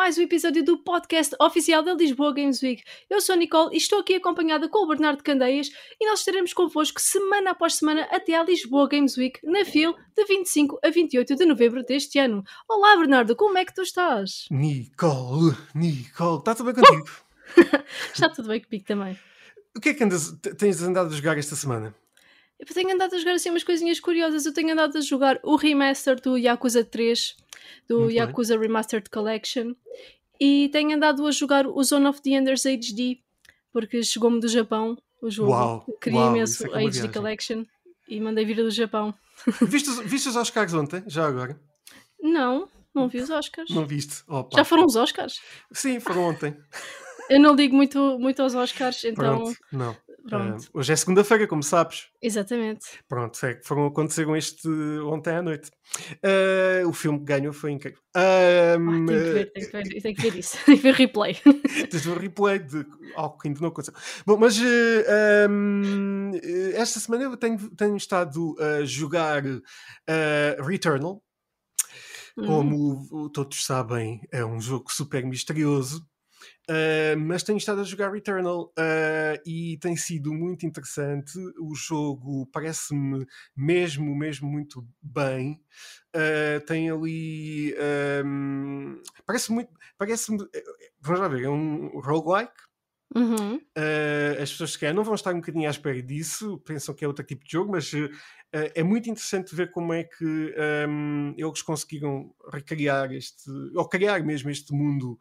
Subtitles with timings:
[0.00, 2.82] mais um episódio do podcast oficial da Lisboa Games Week.
[3.10, 5.70] Eu sou a Nicole e estou aqui acompanhada com o Bernardo Candeias
[6.00, 10.24] e nós estaremos convosco semana após semana até à Lisboa Games Week, na FIL, de
[10.24, 12.42] 25 a 28 de novembro deste ano.
[12.66, 14.46] Olá, Bernardo, como é que tu estás?
[14.50, 17.10] Nicole, Nicole, está tudo bem contigo?
[18.14, 19.18] Está tudo bem comigo também.
[19.76, 21.94] O que é que andas, tens andado a jogar esta semana?
[22.58, 24.46] Eu tenho andado a jogar assim umas coisinhas curiosas.
[24.46, 27.36] Eu tenho andado a jogar o remaster do Yakuza 3,
[27.90, 29.74] do Muito Yakuza Remastered Collection,
[30.40, 33.18] e tenho andado a jogar o Zone of the Enders HD,
[33.72, 35.50] porque chegou-me do Japão o jogo.
[35.50, 37.12] Uau, Queria uau, imenso é a é uma HD viagem.
[37.12, 37.64] Collection
[38.08, 39.12] e mandei vir do Japão.
[39.62, 41.02] Viste, os- viste os Oscars ontem?
[41.06, 41.60] Já agora?
[42.22, 43.70] Não, não vi os Oscars.
[43.70, 44.22] Não viste?
[44.28, 44.56] Opa.
[44.58, 45.40] Já foram os Oscars?
[45.72, 46.56] Sim, foram ontem.
[47.30, 49.36] Eu não ligo muito, muito aos Oscars, então.
[49.44, 49.96] Pronto, não.
[50.28, 50.64] Pronto.
[50.66, 52.08] Ah, hoje é segunda-feira, como sabes.
[52.20, 52.86] Exatamente.
[53.08, 54.68] Pronto, é foram, aconteceram este
[55.04, 55.70] ontem à noite.
[56.22, 58.00] Ah, o filme que ganhou foi incrível.
[58.14, 60.58] Ah, Ah, tenho que ver, tenho que ver, tenho que ver isso.
[60.64, 61.36] Tenho que ver replay.
[61.90, 63.94] Tens um replay de algo que ainda não aconteceu.
[64.26, 69.42] Bom, mas eh, ahm, eh, esta semana eu tenho, tenho estado a jogar
[70.58, 71.22] Returnal.
[72.36, 72.46] Hum.
[72.46, 76.06] Como todos sabem, é um jogo super misterioso.
[76.68, 81.32] Uh, mas tenho estado a jogar Returnal uh, e tem sido muito interessante.
[81.58, 83.26] O jogo parece-me
[83.56, 85.60] mesmo, mesmo muito bem.
[86.14, 87.74] Uh, tem ali.
[88.24, 89.70] um, parece muito.
[89.98, 90.38] Parece-me.
[91.00, 92.52] Vamos lá ver, é um roguelike.
[93.14, 93.56] Uhum.
[93.56, 97.08] Uh, as pessoas que não vão estar um bocadinho à espera disso, pensam que é
[97.08, 97.90] outro tipo de jogo, mas
[98.52, 100.54] é muito interessante ver como é que
[100.88, 105.18] um, eles conseguiram recriar este, ou criar mesmo este mundo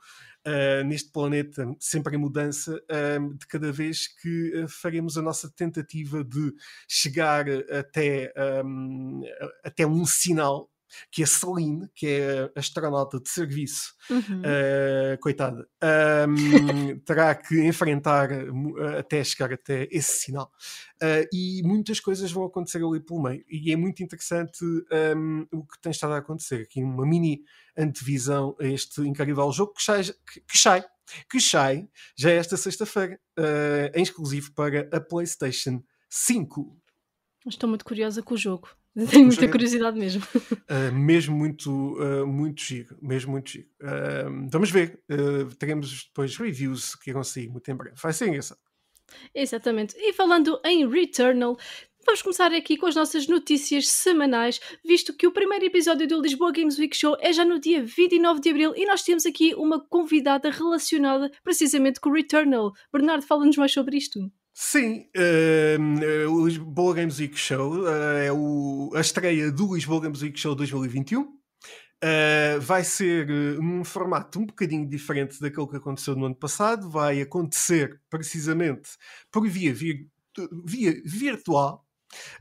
[0.47, 2.81] uh, neste planeta, sempre em mudança,
[3.19, 6.53] um, de cada vez que uh, faremos a nossa tentativa de
[6.87, 9.21] chegar até, um,
[9.63, 10.69] até um sinal.
[11.11, 14.41] Que a Celine, que é a astronauta de serviço, Uhum.
[14.41, 15.67] Uh, coitada,
[16.27, 20.51] um, terá que enfrentar uh, até chegar até esse sinal.
[20.95, 23.45] Uh, e muitas coisas vão acontecer ali pelo meio.
[23.47, 24.65] E é muito interessante
[25.15, 26.63] um, o que tem estado a acontecer.
[26.63, 27.43] Aqui uma mini
[27.77, 30.83] antevisão a este incrível jogo que sai, que sai,
[31.29, 36.75] que sai já esta sexta-feira, uh, em exclusivo para a PlayStation 5.
[37.45, 38.78] Estou muito curiosa com o jogo.
[39.07, 40.23] Tenho muita jogo curiosidade mesmo.
[40.23, 43.67] Uh, mesmo muito, uh, muito giro, mesmo muito giro.
[43.81, 45.01] Uh, vamos ver,
[45.57, 47.95] teremos depois reviews que irão sair muito em breve.
[48.01, 48.59] Vai ser engraçado.
[49.33, 49.95] Exatamente.
[49.97, 51.57] E falando em Returnal,
[52.05, 56.51] vamos começar aqui com as nossas notícias semanais, visto que o primeiro episódio do Lisboa
[56.51, 59.79] Games Week Show é já no dia 29 de abril e nós temos aqui uma
[59.79, 62.71] convidada relacionada precisamente com o Returnal.
[62.91, 64.31] Bernardo, fala-nos mais sobre isto.
[64.61, 70.21] Sim, uh, o Lisboa Games Week Show uh, é o- a estreia do Lisboa Games
[70.21, 71.21] Week Show 2021.
[71.21, 73.25] Uh, vai ser
[73.61, 76.89] num formato um bocadinho diferente daquele que aconteceu no ano passado.
[76.89, 78.89] Vai acontecer precisamente
[79.31, 80.09] por via, vir-
[80.65, 81.85] via virtual.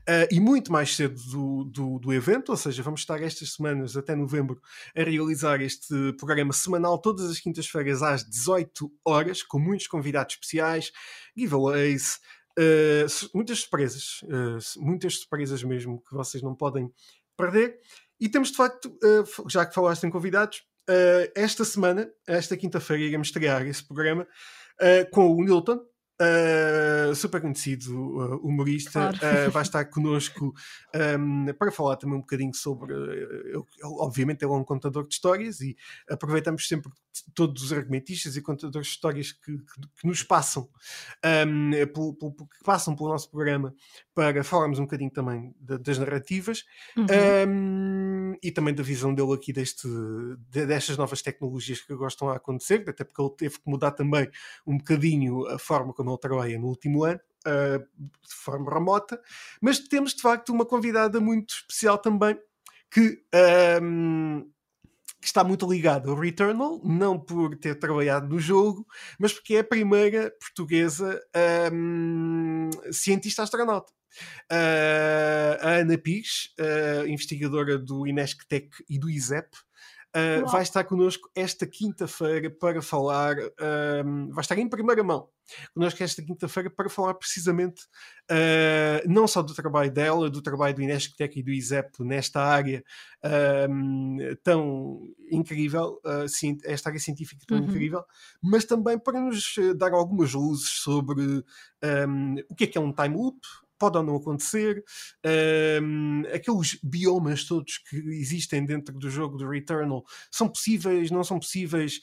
[0.01, 3.95] Uh, e muito mais cedo do, do, do evento, ou seja, vamos estar estas semanas
[3.95, 4.59] até novembro
[4.95, 10.91] a realizar este programa semanal todas as quintas-feiras às 18 horas, com muitos convidados especiais,
[11.37, 12.19] giveaways,
[12.57, 16.91] uh, muitas surpresas, uh, muitas surpresas mesmo que vocês não podem
[17.37, 17.79] perder.
[18.19, 18.93] E temos de facto,
[19.47, 20.61] já que falaste em convidados,
[21.33, 24.27] esta semana, esta quinta-feira, iremos estrear esse programa
[25.13, 25.79] com o Nilton.
[26.21, 29.47] Uh, super conhecido uh, humorista, Claro.
[29.47, 30.53] uh, vai estar connosco
[31.19, 32.93] um, para falar também um bocadinho sobre.
[32.93, 35.75] ele- ele- obviamente, ele é um contador de histórias e
[36.09, 36.91] aproveitamos sempre
[37.33, 40.69] todos os argumentistas e contadores de histórias que, que- que nos passam,
[41.47, 43.73] um, pelo- pelo- que passam pelo nosso programa
[44.13, 46.63] para falarmos um bocadinho também da- das narrativas
[46.97, 47.05] Uhum.
[47.05, 48.08] um,
[48.43, 49.87] e também da visão dele aqui deste,
[50.49, 53.91] de- destas novas tecnologias que agora estão a acontecer, até porque ele teve que mudar
[53.91, 54.29] também
[54.65, 57.19] um bocadinho a forma como ele trabalha no último ano.
[57.47, 59.21] uh, de forma remota,
[59.61, 62.37] mas temos de facto uma convidada muito especial também
[62.91, 63.21] que
[63.81, 64.41] um,
[65.21, 68.85] que está muito ligado ao Returnal, não por ter trabalhado no jogo,
[69.19, 71.19] mas porque é a primeira portuguesa
[71.73, 73.91] hum, cientista astronauta.
[74.51, 79.47] Uh, a Ana Pires, uh, investigadora do Inesctec e do ISEP,
[80.15, 80.51] uh, Uau.
[80.51, 83.35] vai estar connosco esta quinta-feira para falar,
[84.31, 85.29] vai estar em primeira mão
[85.73, 87.81] connosco esta quinta-feira para falar precisamente
[89.07, 92.83] não só do trabalho dela, do trabalho do Inesctec e do ISEP nesta área
[94.43, 95.01] tão
[95.31, 95.99] incrível,
[96.65, 97.63] esta área científica tão Uhum.
[97.63, 98.03] incrível,
[98.43, 101.43] mas também para nos dar algumas luzes sobre
[102.07, 103.39] um, o que é que é um time loop,
[103.79, 104.83] pode ou não acontecer,
[105.81, 111.39] um, aqueles biomas todos que existem dentro do jogo do Returnal são possíveis, não são
[111.39, 111.99] possíveis.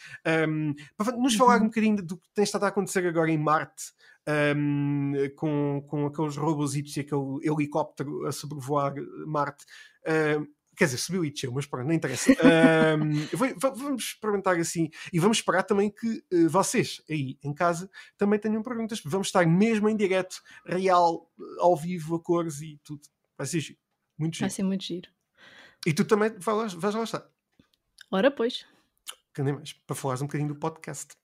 [0.49, 1.67] Um, para nos falar um uhum.
[1.67, 3.93] bocadinho do que tem estado a acontecer agora em Marte.
[4.28, 8.93] Um, com, com aqueles robôs e aquele helicóptero a sobrevoar
[9.25, 9.64] Marte.
[10.05, 10.46] Um,
[10.76, 12.31] Quer dizer, subiu e desceu, mas pronto, não interessa.
[13.00, 18.38] um, vamos experimentar assim e vamos esperar também que uh, vocês aí em casa também
[18.38, 19.00] tenham perguntas.
[19.05, 23.02] Vamos estar mesmo em direto, real, ao vivo, a cores e tudo.
[23.38, 23.78] Vai ser giro.
[24.19, 24.44] Muito giro.
[24.44, 25.11] Vai ser muito giro.
[25.87, 27.26] E tu também vais, vais lá estar.
[28.11, 28.67] Ora, pois.
[29.34, 31.14] Que nem mais, para falares um bocadinho do podcast.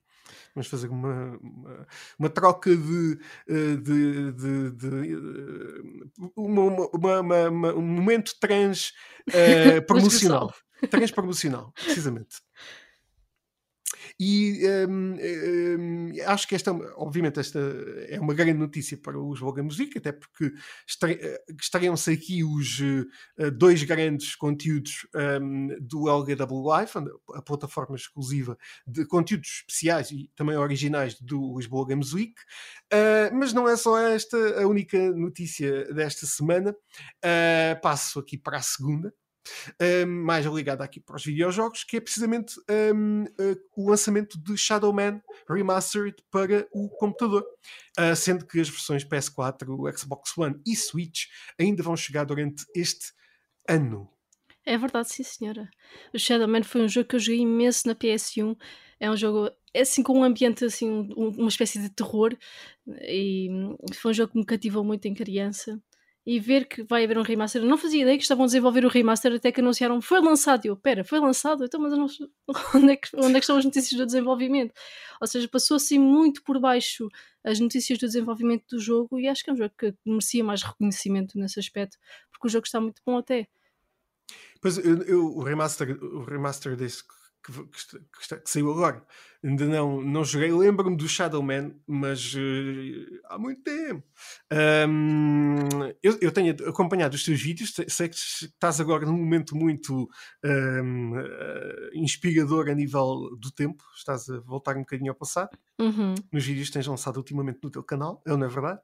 [0.54, 1.86] Vamos fazer uma, uma,
[2.18, 3.18] uma troca de,
[3.48, 6.06] eh, de, de, de eh,
[6.36, 7.20] uma,
[7.50, 8.92] uma, um momento trans
[9.28, 10.52] uh, promocional.
[10.90, 12.36] trans promocional, precisamente.
[14.24, 17.58] E um, um, acho que esta, obviamente, esta
[18.06, 20.52] é uma grande notícia para os Voga Music, até porque
[21.60, 25.08] estariam-se aqui os uh, dois grandes conteúdos
[25.42, 26.92] um, do LGW Live,
[27.34, 32.34] a plataforma exclusiva de conteúdos especiais e também originais do Lisboa Games Week.
[32.92, 36.70] Uh, mas não é só esta a única notícia desta semana.
[36.70, 39.12] Uh, passo aqui para a segunda
[39.80, 42.54] um, mais ligada aqui para os videojogos, que é precisamente
[42.94, 47.44] um, uh, o lançamento de Shadow Man Remastered para o computador.
[47.98, 51.26] Uh, sendo que as versões PS4, o Xbox One e Switch
[51.58, 53.12] ainda vão chegar durante este
[53.68, 54.08] ano.
[54.64, 55.68] É verdade, sim senhora.
[56.14, 58.56] O Shadow Man foi um jogo que eu joguei imenso na PS1.
[59.00, 62.36] É um jogo é assim com um ambiente assim, um, uma espécie de terror
[62.86, 63.48] e
[63.94, 65.82] foi um jogo que me cativou muito em criança
[66.24, 67.62] e ver que vai haver um remaster.
[67.62, 70.64] Eu não fazia ideia que estavam a desenvolver o remaster até que anunciaram foi lançado.
[70.64, 71.64] E eu, pera, foi lançado?
[71.64, 72.06] Então, mas não...
[72.74, 74.72] onde, é que, onde é que estão as notícias do desenvolvimento?
[75.20, 77.08] Ou seja, passou assim muito por baixo
[77.44, 80.62] as notícias do desenvolvimento do jogo e acho que é um jogo que merecia mais
[80.62, 81.98] reconhecimento nesse aspecto,
[82.30, 83.48] porque o jogo está muito bom até.
[84.60, 87.02] Pois eu, eu o remaster, o remaster desse
[87.44, 89.04] que, que, que, que, saiu agora.
[89.44, 90.52] Ainda não, não joguei.
[90.52, 94.06] Lembro-me do Shadow Man, mas uh, há muito tempo.
[94.88, 95.58] Um,
[96.02, 97.74] eu, eu, tenho acompanhado os teus vídeos.
[97.88, 100.08] Sei que estás agora num momento muito
[100.44, 103.82] um, uh, eh, inspirador a nível do tempo.
[103.96, 105.50] Estás a voltar um bocadinho ao passado.
[105.80, 106.14] Uhum.
[106.32, 108.22] Nos vídeos que tens lançado ultimamente no teu canal.
[108.24, 108.80] É, não é verdade?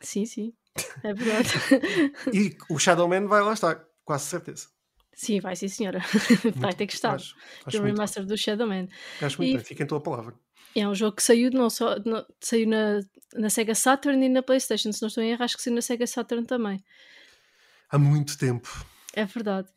[0.00, 0.54] Sim, sim.
[1.02, 1.50] É verdade.
[2.32, 4.73] e o Shadow Man vai lá estar, quase certeza.
[5.14, 6.00] Sim, vai sim, senhora.
[6.56, 7.14] vai ter que estar.
[7.14, 7.34] Acho,
[7.64, 8.28] acho o remaster bem.
[8.28, 8.88] do Shadow Man.
[9.20, 10.34] Acho muito e, bem, fica em tua palavra.
[10.74, 11.96] É um jogo que saiu não só
[12.40, 13.00] saiu na,
[13.34, 15.82] na Sega Saturn e na Playstation, se não estou em erro, acho que saiu na
[15.82, 16.82] Sega Saturn também.
[17.88, 18.84] Há muito tempo.
[19.16, 19.68] É verdade.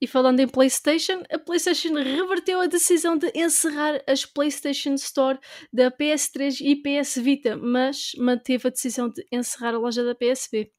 [0.00, 5.38] E falando em PlayStation, a PlayStation reverteu a decisão de encerrar as PlayStation Store
[5.70, 10.72] da PS3 e PS Vita, mas manteve a decisão de encerrar a loja da PSP.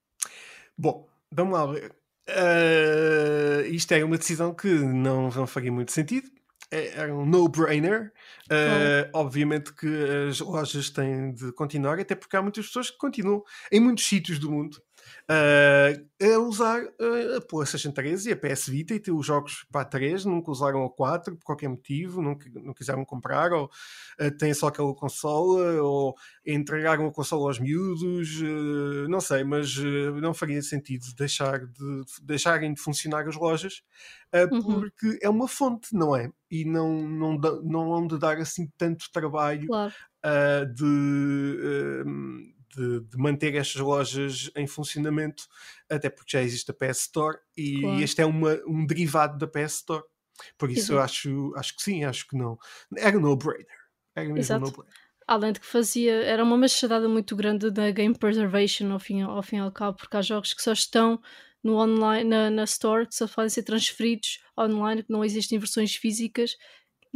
[0.75, 1.95] Bom, vamos lá ver.
[2.29, 6.29] Uh, isto é uma decisão que não, não faria muito sentido.
[6.69, 8.11] É, um no-brainer.
[8.51, 9.87] Uh, obviamente que
[10.29, 14.37] as lojas têm de continuar, até porque há muitas pessoas que continuam em muitos sítios
[14.37, 14.81] do mundo
[15.29, 19.65] uh, a usar uh, a PlayStation 3 e a PS Vita e ter os jogos
[19.71, 23.65] para a 3, nunca usaram a 4 por qualquer motivo, não, não quiseram comprar, ou
[23.65, 26.15] uh, têm só aquela consola, ou
[26.45, 29.75] entregaram a consola aos miúdos, uh, não sei, mas
[30.21, 33.83] não faria sentido deixar de, deixarem de funcionar as lojas
[34.51, 34.61] uhum.
[34.61, 36.29] porque é uma fonte, não é?
[36.49, 39.93] E não, não, não vão de dar assim tanto trabalho claro.
[40.73, 42.03] de
[42.75, 45.43] de, de, manter estas lojas em funcionamento,
[45.89, 48.01] até porque já existe a PS Store e claro.
[48.01, 50.03] este é uma, um derivado da PS Store.
[50.57, 52.57] Por isso eu acho, acho que sim, acho que não.
[52.95, 53.67] Era no-brainer.
[54.15, 54.65] Era mesmo Exato.
[54.65, 54.93] no-brainer.
[55.27, 59.43] Além de que fazia, era uma machadada muito grande da game preservation ao fim, ao
[59.43, 61.19] fim e ao cabo, porque há jogos que só estão
[61.63, 65.95] no online, na, na store, que só podem ser transferidos online, que não existem versões
[65.95, 66.55] físicas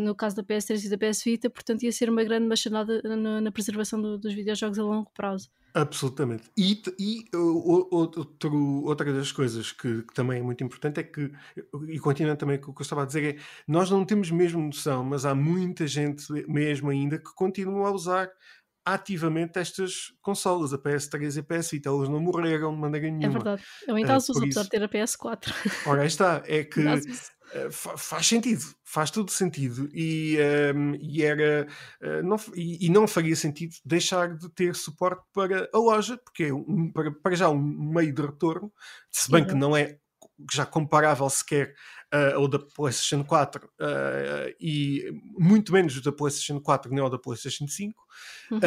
[0.01, 3.41] no caso da PS3 e da PS Vita, portanto ia ser uma grande machanada na,
[3.41, 5.49] na preservação do, dos videojogos a longo prazo.
[5.73, 6.51] Absolutamente.
[6.57, 11.31] E, e outro, outra das coisas que, que, também é muito importante é que,
[11.87, 14.61] e continuando também com o que eu estava a dizer, é nós não temos mesmo
[14.61, 18.29] noção, mas há muita gente mesmo ainda que continua a usar
[18.85, 23.11] ativamente estas consolas, a PS3 e a PS Vita, elas não morreram de maneira é
[23.11, 23.27] nenhuma.
[23.27, 23.63] É verdade.
[23.87, 25.53] Eu em casa uh, uso, apesar de ter a PS4.
[25.85, 26.81] Ora, aí está, é que
[27.71, 30.37] faz sentido, faz todo sentido e,
[30.75, 31.67] um, e era
[32.01, 36.45] uh, não, e, e, não faria sentido deixar de ter suporte para a loja, porque
[36.45, 38.71] é um, para, para já um meio de retorno,
[39.09, 39.47] se bem uhum.
[39.47, 39.97] que não é
[40.51, 41.73] já comparável sequer
[42.13, 43.69] uh, ou da PlayStation 4 uh,
[44.59, 48.03] e muito menos da PlayStation 4 nem ou da PlayStation 5,
[48.51, 48.59] uhum.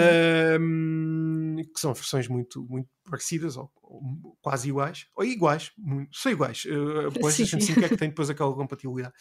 [1.73, 6.65] que são versões muito, muito parecidas ou, ou quase iguais, ou iguais, muito, são iguais.
[6.65, 7.75] Uh, a PlayStation sim.
[7.75, 9.15] 5 é que tem depois aquela compatibilidade.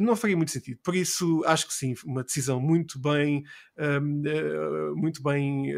[0.00, 3.42] não faria muito sentido, por isso acho que sim, uma decisão muito bem,
[4.96, 5.74] muito bem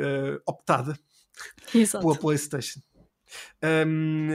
[0.46, 0.96] optada
[1.74, 2.04] Exato.
[2.04, 2.80] pela PlayStation.
[3.62, 4.28] Um,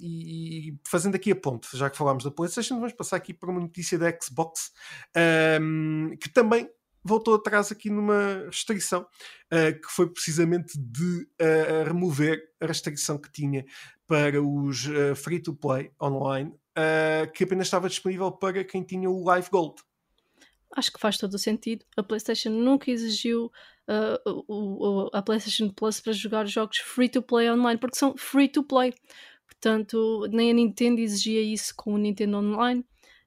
[0.00, 3.60] e fazendo aqui a ponte, já que falámos da PlayStation, vamos passar aqui para uma
[3.60, 4.72] notícia da Xbox
[5.60, 6.68] um, que também
[7.08, 13.32] voltou atrás aqui numa restrição uh, que foi precisamente de uh, remover a restrição que
[13.32, 13.64] tinha
[14.06, 16.54] para os uh, free-to-play online
[17.34, 19.82] que apenas estava disponível para quem tinha o Live Gold.
[20.76, 21.84] Acho que faz todo o sentido.
[21.96, 23.50] A PlayStation nunca exigiu
[23.88, 28.48] uh, o, a PlayStation Plus para jogar jogos free to play online, porque são free
[28.48, 28.94] to play.
[29.46, 32.84] Portanto, nem a Nintendo exigia isso com o Nintendo Online,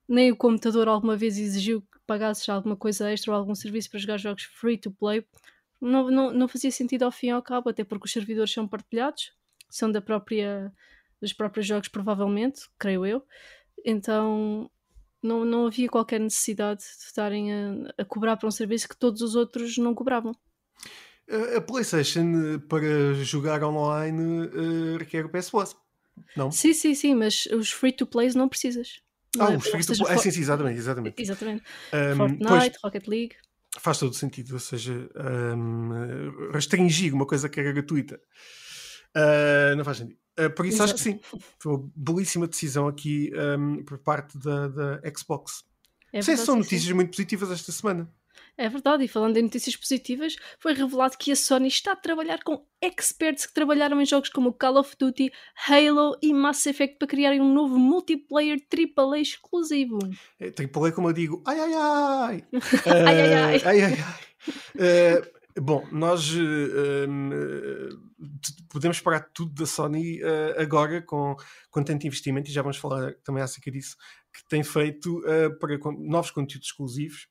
[0.08, 4.00] nem o computador alguma vez exigiu que pagasses alguma coisa extra ou algum serviço para
[4.00, 5.26] jogar jogos free to play.
[5.80, 8.68] Não, não, não fazia sentido ao fim e ao cabo, até porque os servidores são
[8.68, 9.32] partilhados,
[9.70, 10.72] são da própria,
[11.20, 13.26] dos próprios jogos, provavelmente, creio eu.
[13.84, 14.70] Então
[15.22, 19.22] não, não havia qualquer necessidade de estarem a, a cobrar para um serviço que todos
[19.22, 20.36] os outros não cobravam.
[21.58, 25.76] A PlayStation para jogar online uh, requer o PS Plus,
[26.36, 26.52] não?
[26.52, 29.02] Sim, sim, sim, mas os free to plays não precisas.
[29.40, 29.58] Ah, não é?
[29.58, 31.22] os free to play, é, sim, sim, exatamente, exatamente.
[31.22, 31.64] Exatamente.
[31.94, 33.36] Um, Fortnite, pois, Rocket League.
[33.80, 35.10] Faz todo sentido, ou seja,
[35.56, 38.20] um, restringir uma coisa que era gratuita.
[39.16, 40.18] Uh, não faz sentido.
[40.40, 40.94] Uh, por isso Exato.
[40.94, 41.20] acho que sim.
[41.60, 45.64] Foi uma belíssima decisão aqui um, por parte da, da Xbox.
[46.14, 46.94] É sim, são notícias sim.
[46.94, 48.12] muito positivas esta semana.
[48.58, 52.44] É verdade, e falando em notícias positivas, foi revelado que a Sony está a trabalhar
[52.44, 55.32] com experts que trabalharam em jogos como Call of Duty,
[55.68, 59.98] Halo e Mass Effect para criarem um novo multiplayer AAA exclusivo.
[60.40, 62.38] É, AAA, como eu digo, ai ai ai!
[62.54, 62.60] uh,
[63.08, 63.62] ai ai ai!
[63.66, 63.98] ai, ai, ai.
[64.76, 67.08] Uh, bom, nós uh,
[68.70, 70.20] podemos parar tudo da Sony
[70.58, 71.36] agora com,
[71.70, 73.96] com tanto investimento, e já vamos falar também acerca disso,
[74.34, 75.22] que tem feito
[75.60, 77.31] para novos conteúdos exclusivos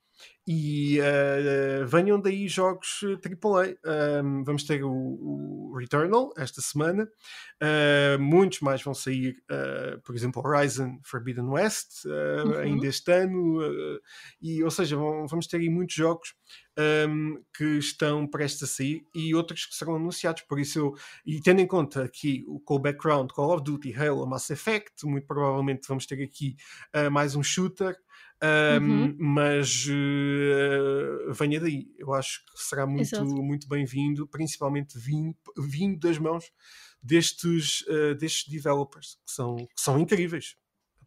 [0.53, 3.77] e uh, venham daí jogos AAA.
[3.85, 10.01] Eh, um, vamos ter o, o, Returnal esta semana, uh, muitos mais vão sair, uh,
[10.03, 12.59] por exemplo, Horizon Forbidden West, uhum.
[12.59, 13.61] ainda este ano,
[14.43, 16.35] e, ou seja, vão, vamos ter aí muitos jogos
[17.09, 20.43] um, que estão prestes a sair e outros que serão anunciados.
[20.43, 24.27] Por isso, eu, e tendo em conta aqui o, o background Call of Duty, Halo,
[24.27, 26.57] Mass Effect, muito provavelmente vamos ter aqui
[27.13, 27.97] mais um shooter.
[28.43, 29.17] Um, uhum.
[29.19, 36.19] Mas uh, venha daí, eu acho que será muito, muito bem-vindo, principalmente vindo, vindo das
[36.19, 36.51] mãos
[37.03, 40.57] destes, uh, destes developers que são, que são incríveis.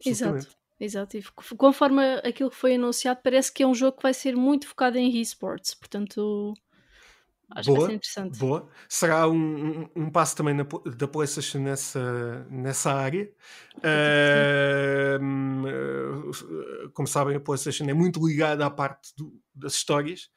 [0.06, 0.48] Exato.
[0.80, 1.24] Exato, e
[1.56, 4.98] conforme aquilo que foi anunciado, parece que é um jogo que vai ser muito focado
[4.98, 6.54] em esportes, portanto
[7.52, 8.40] Acho boa, que interessante.
[8.40, 8.68] Boa.
[8.90, 13.30] Será um, um, um passo também na, da PlayStation nessa, nessa área.
[13.78, 15.20] Uh,
[16.94, 20.30] como sabem, a PlayStation é muito ligada à parte do, das histórias,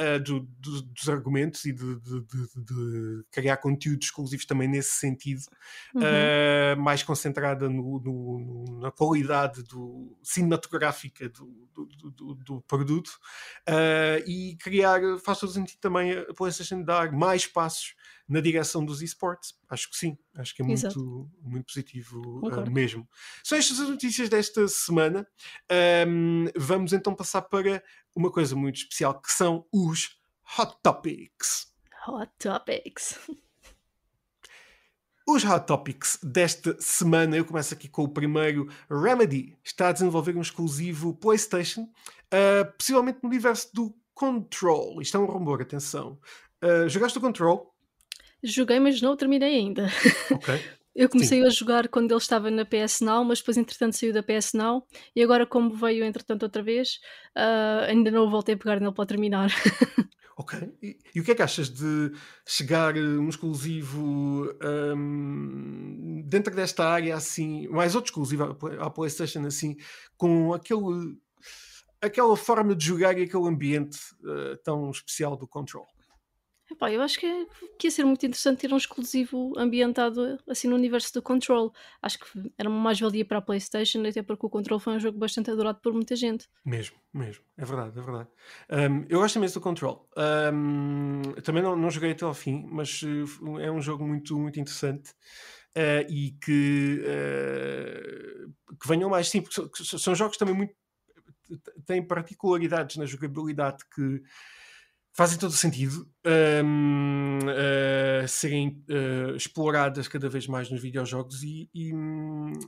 [0.00, 2.20] uh, do, do, dos argumentos e de, de,
[2.56, 5.42] de, criar conteúdos exclusivos também nesse sentido,
[5.94, 6.02] uhum.
[6.02, 11.63] uh, mais concentrada no, no, na qualidade do, cinematográfica do,
[12.10, 13.08] do produto
[13.68, 17.94] uh, e criar, faz todo sentido também a PlayStation dar mais passos
[18.28, 19.54] na direção dos esportes.
[19.68, 23.08] Acho que sim, acho que é muito, muito positivo uh, mesmo.
[23.42, 25.26] São estas as notícias desta semana.
[26.08, 27.82] Um, vamos então passar para
[28.14, 30.18] uma coisa muito especial que são os
[30.58, 31.72] Hot Topics.
[32.06, 33.18] Hot Topics.
[35.26, 38.68] Os Hot Topics desta semana, eu começo aqui com o primeiro.
[38.90, 45.00] Remedy está a desenvolver um exclusivo PlayStation, uh, possivelmente no universo do Control.
[45.00, 46.18] Isto é um rumor, atenção.
[46.62, 47.74] Uh, jogaste o Control?
[48.42, 49.90] Joguei, mas não terminei ainda.
[50.30, 50.62] Ok.
[50.94, 51.46] Eu comecei Sim.
[51.46, 54.86] a jogar quando ele estava na PS Now, mas depois entretanto saiu da PS Now
[55.14, 57.00] e agora como veio entretanto outra vez,
[57.36, 59.50] uh, ainda não voltei a pegar nele para terminar.
[60.36, 60.58] Ok.
[60.82, 62.12] E, e, o que é que achas de
[62.44, 64.52] chegar um exclusivo
[64.96, 69.76] um, dentro desta área assim, mais outro exclusivo à, à PlayStation assim,
[70.16, 71.16] com aquele
[72.02, 75.86] aquela forma de jogar e aquele ambiente uh, tão especial do Control?
[76.70, 77.46] Epá, eu acho que, é,
[77.78, 81.72] que ia ser muito interessante ter um exclusivo ambientado assim no universo do Control.
[82.00, 85.18] Acho que era uma mais-valia para a PlayStation, até porque o Control foi um jogo
[85.18, 86.48] bastante adorado por muita gente.
[86.64, 87.44] Mesmo, mesmo.
[87.58, 88.28] É verdade, é verdade.
[88.70, 90.08] Um, eu gosto imenso do Control.
[90.16, 94.58] Um, também não, não joguei até ao fim, mas uh, é um jogo muito, muito
[94.58, 95.10] interessante.
[95.76, 97.02] uh, e que,
[98.80, 99.28] que venham mais.
[99.28, 100.74] Sim, porque são, são jogos também muito.
[101.86, 104.22] têm particularidades na jogabilidade que
[105.14, 106.08] fazem todo o sentido
[106.64, 111.92] um, uh, serem uh, exploradas cada vez mais nos videojogos e, e,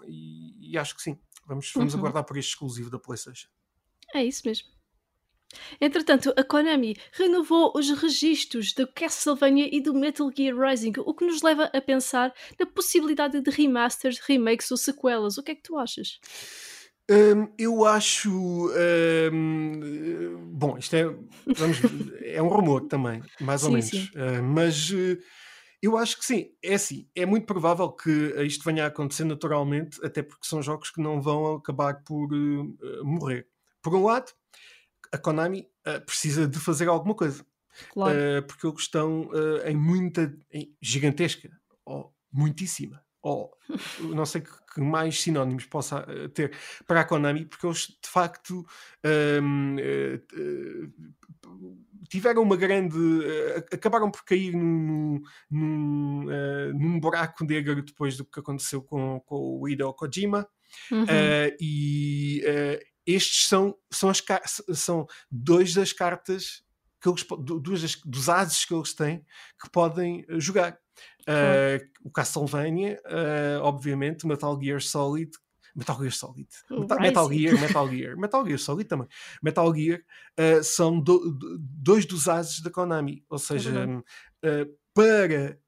[0.07, 1.19] e, e acho que sim.
[1.47, 2.01] Vamos, vamos uhum.
[2.01, 3.49] aguardar por este exclusivo da PlayStation.
[4.15, 4.69] É isso mesmo.
[5.81, 11.25] Entretanto, a Konami renovou os registros do Castlevania e do Metal Gear Rising, o que
[11.25, 15.39] nos leva a pensar na possibilidade de remasters, remakes ou sequelas.
[15.39, 16.19] O que é que tu achas?
[17.09, 18.31] Hum, eu acho.
[19.33, 21.05] Hum, bom, isto é.
[21.57, 21.79] Vamos,
[22.23, 23.91] é um rumor também, mais ou sim, menos.
[23.91, 24.19] Sim.
[24.19, 25.19] Uh, mas uh,
[25.81, 26.51] eu acho que sim.
[26.63, 27.09] É assim.
[27.15, 28.11] É muito provável que
[28.45, 33.05] isto venha a acontecer naturalmente, até porque são jogos que não vão acabar por uh,
[33.05, 33.47] morrer.
[33.81, 34.33] Por um lado,
[35.13, 35.69] a Konami
[36.05, 37.45] precisa de fazer alguma coisa.
[37.91, 38.19] Claro.
[38.49, 39.31] porque eles estão
[39.65, 40.37] em muita.
[40.51, 41.51] Em gigantesca,
[41.85, 43.51] ou muitíssima ou
[44.15, 46.57] não sei que mais sinónimos possa eh, ter
[46.87, 48.65] para a Konami, porque eles de facto
[49.43, 50.93] um, uh,
[52.09, 52.97] tiveram uma grande.
[52.97, 59.19] Uh, acabaram por cair num, num, uh, num, buraco negro depois do que aconteceu com,
[59.27, 60.47] com o Hideo Kojima.
[60.91, 61.07] Uhum.
[61.61, 62.43] e
[63.07, 64.23] estes são, são, as,
[64.75, 66.65] são dois das cartas
[67.01, 67.25] que eles,
[67.61, 69.25] duas das, dos ases que eles têm
[69.61, 70.79] que podem jogar.
[71.29, 75.31] Uh, o Castlevania, uh, obviamente, Metal Gear Solid,
[75.75, 79.09] Metal Gear Solid, Metal, Metal, Gear, Metal Gear, Metal Gear Solid também.
[79.43, 80.01] Metal Gear
[80.39, 83.73] uh, são do, do, dois dos ases da Konami, ou seja,
[84.43, 85.59] é para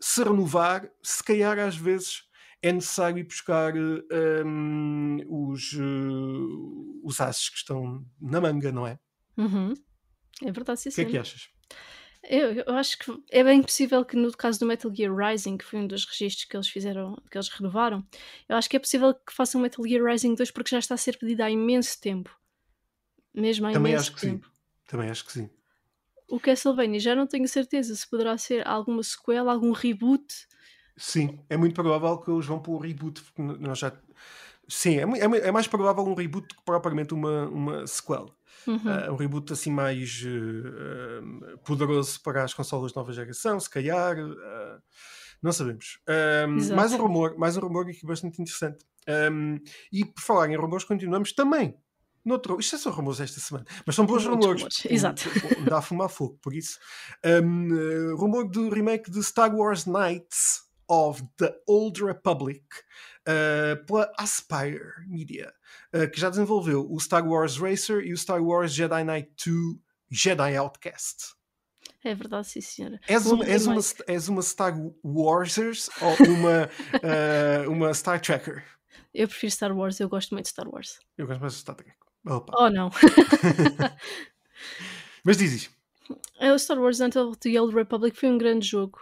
[0.00, 2.22] se renovar, se calhar às vezes
[2.62, 5.72] é necessário ir buscar um, os,
[7.02, 8.98] os ases que estão na manga, não é?
[9.36, 9.74] Uhum.
[10.44, 10.90] É verdade, sim.
[10.90, 11.48] O que é que achas?
[12.22, 15.64] Eu, eu, acho que é bem possível que no caso do Metal Gear Rising, que
[15.64, 18.04] foi um dos registros que eles fizeram, que eles renovaram,
[18.48, 20.98] eu acho que é possível que façam Metal Gear Rising 2 porque já está a
[20.98, 22.36] ser pedido há imenso tempo.
[23.32, 24.40] Mesmo há Também imenso acho tempo.
[24.40, 24.58] que sim.
[24.88, 25.50] Também acho que sim.
[26.28, 30.26] O Castlevania já não tenho certeza se poderá ser alguma sequela, algum reboot.
[30.96, 33.92] Sim, é muito provável que eles vão para o reboot, porque nós já.
[34.66, 38.37] Sim, é, é, é mais provável um reboot do que propriamente uma, uma sequela.
[38.66, 38.76] Uhum.
[38.76, 44.18] Uh, um reboot assim mais uh, poderoso para as consolas de nova geração, se calhar.
[44.18, 44.82] Uh,
[45.42, 46.00] não sabemos.
[46.74, 48.84] Mais um rumor, mais um rumor aqui bastante interessante.
[49.92, 51.76] E por falar em rumores, continuamos também
[52.28, 54.62] Noutro, isto é só rumores esta semana, mas são bons rumores.
[54.62, 54.84] rumores.
[54.84, 55.22] Exato.
[55.64, 56.78] Dá a fumar fogo, por isso.
[57.24, 62.64] Um, rumor do remake de Star Wars Knights of the Old Republic
[63.28, 65.52] uh, pela Aspire Media,
[65.94, 69.76] uh, que já desenvolveu o Star Wars Racer e o Star Wars Jedi Knight 2
[70.10, 71.36] Jedi Outcast.
[72.02, 73.00] É verdade, sim, senhora.
[73.06, 76.70] És uma, és uma, és uma Star Warsers ou uma,
[77.02, 78.64] uh, uma Star Trekker?
[79.12, 81.00] Eu prefiro Star Wars, eu gosto muito de Star Wars.
[81.16, 81.92] Eu gosto mais de Star Trek.
[82.24, 82.52] Opa.
[82.56, 82.90] Oh, não.
[85.24, 85.70] Mas dizes.
[86.38, 89.00] É o Star Wars Until the Old Republic foi um grande jogo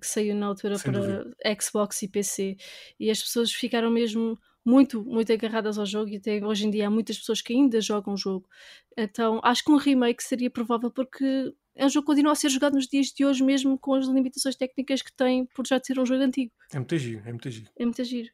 [0.00, 1.36] que saiu na altura Sem para dúvida.
[1.60, 2.56] Xbox e PC
[2.98, 6.86] e as pessoas ficaram mesmo muito, muito agarradas ao jogo e até hoje em dia
[6.88, 8.48] há muitas pessoas que ainda jogam o jogo.
[8.96, 12.48] Então acho que um remake seria provável porque é um jogo que continua a ser
[12.48, 15.98] jogado nos dias de hoje, mesmo com as limitações técnicas que tem por já ser
[15.98, 16.52] um jogo antigo.
[16.72, 17.70] É muito giro, é muito giro.
[17.78, 18.30] É muito giro.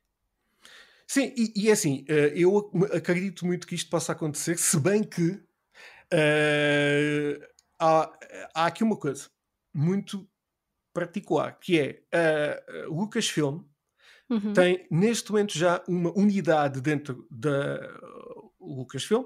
[1.07, 5.05] Sim, e, e é assim, eh, eu acredito muito que isto possa acontecer, se bem
[5.05, 5.33] que
[6.13, 7.47] uh,
[7.79, 8.19] há,
[8.55, 9.29] há aqui uma coisa
[9.73, 10.27] muito
[10.95, 13.61] particular, que é a Lucasfilm
[14.31, 14.53] uhum.
[14.55, 17.79] tem neste momento já uma unidade dentro da
[18.61, 19.25] Lucasfilm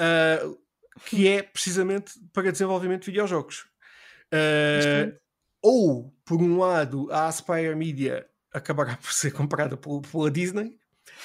[0.00, 0.58] uh,
[1.06, 3.66] que é precisamente para desenvolvimento de videojogos.
[4.32, 5.16] Uh,
[5.62, 10.78] ou, por um lado, a Aspire Media acabará por ser comprada pela Disney,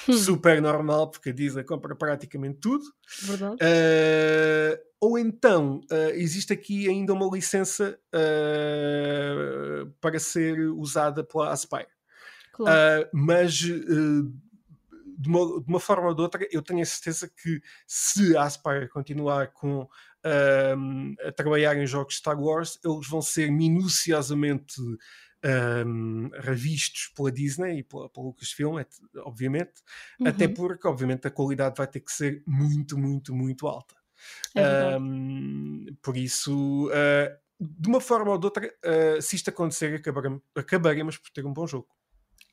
[0.08, 0.12] hum.
[0.12, 2.84] super normal, porque a Disney compra praticamente tudo.
[3.22, 3.56] Verdade.
[3.56, 11.88] Uh, ou então uh, existe aqui ainda uma licença uh, para ser usada pela Aspire.
[12.52, 13.08] Claro.
[13.14, 18.36] mas de uma, de, uma, forma ou de outra, eu tenho a certeza que se
[18.36, 19.88] a Aspire continuar com
[21.26, 24.74] a trabalhar em jogos Star Wars, eles vão ser minuciosamente
[25.44, 28.82] um, revistos pela Disney e pela, pela Lucasfilm,
[29.18, 29.82] obviamente,
[30.20, 30.28] uhum.
[30.28, 33.99] até porque, obviamente, a qualidade vai ter que ser muito, muito, muito alta.
[34.54, 39.94] É um, por isso, uh, de uma forma ou de outra, uh, se isto acontecer,
[39.94, 41.88] acabaremos, acabaremos por ter um bom jogo.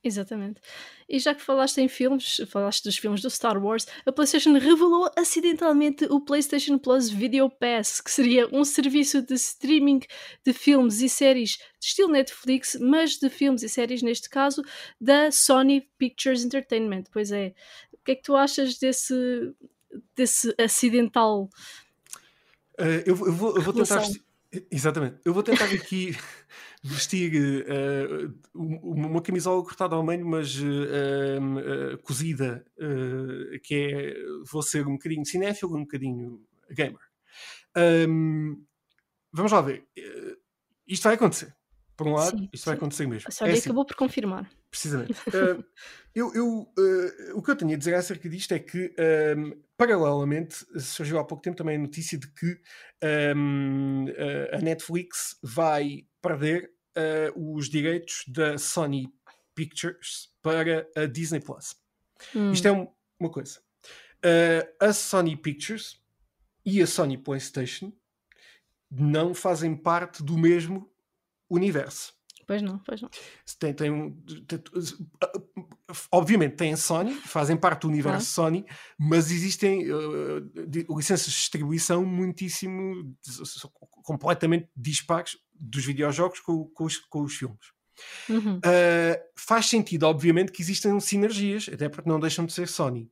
[0.04, 0.62] Exatamente.
[1.10, 5.10] E já que falaste em filmes, falaste dos filmes do Star Wars, a PlayStation revelou
[5.18, 10.02] acidentalmente o PlayStation Plus Video Pass, que seria um serviço de streaming
[10.46, 14.62] de filmes e séries de estilo Netflix, mas de filmes e séries, neste caso,
[15.02, 17.06] da Sony Pictures Entertainment.
[17.12, 17.54] Pois é.
[17.92, 19.14] O que é que tu achas desse,
[20.16, 21.50] desse acidental?
[22.80, 24.04] Uh, eu, eu, vou, eu vou tentar.
[24.72, 25.18] Exatamente.
[25.26, 26.16] Eu vou tentar aqui
[26.84, 27.34] vestir
[27.64, 32.66] uh, uma camisola cortada ao meio, mas uh, uh, cozida,
[33.64, 34.14] que é
[34.52, 37.02] vou ser um bocadinho cinéfilo, um bocadinho gamer.
[38.10, 38.64] Um,
[39.32, 39.86] vamos lá ver.
[40.88, 41.56] isto vai acontecer.
[41.96, 42.70] Por um lado, sim, isto sim.
[42.70, 43.28] vai acontecer mesmo.
[43.28, 43.64] A Sony é assim.
[43.64, 44.50] acabou por confirmar.
[44.70, 45.20] Precisamente.
[46.14, 46.74] eu, eu
[47.36, 48.94] o que eu tenho a dizer acerca disto é que,
[49.38, 52.60] um, paralelamente, surgiu há pouco tempo também a notícia de que
[53.36, 54.06] um,
[54.52, 59.08] a Netflix vai perder uh, os direitos da Sony
[59.56, 61.76] Pictures para a Disney Plus.
[62.36, 62.52] Hum.
[62.52, 62.88] Isto é um,
[63.20, 63.60] uma coisa.
[64.18, 66.02] Uh, a Sony Pictures
[66.66, 67.94] e a Sony PlayStation
[68.90, 70.92] não fazem parte do mesmo
[71.50, 72.17] universo.
[72.48, 73.10] Pois não, pois não.
[73.60, 74.74] Tem, tem, tem,
[76.10, 78.46] obviamente tem a Sony, fazem parte do universo ah.
[78.46, 78.66] Sony,
[78.98, 80.50] mas existem uh,
[80.96, 83.14] licenças de distribuição muitíssimo
[84.02, 87.74] completamente dispares dos videojogos com, com, os, com os filmes.
[88.30, 88.58] Uhum.
[88.60, 93.12] Uh, faz sentido, obviamente, que existem sinergias, até porque não deixam de ser Sony.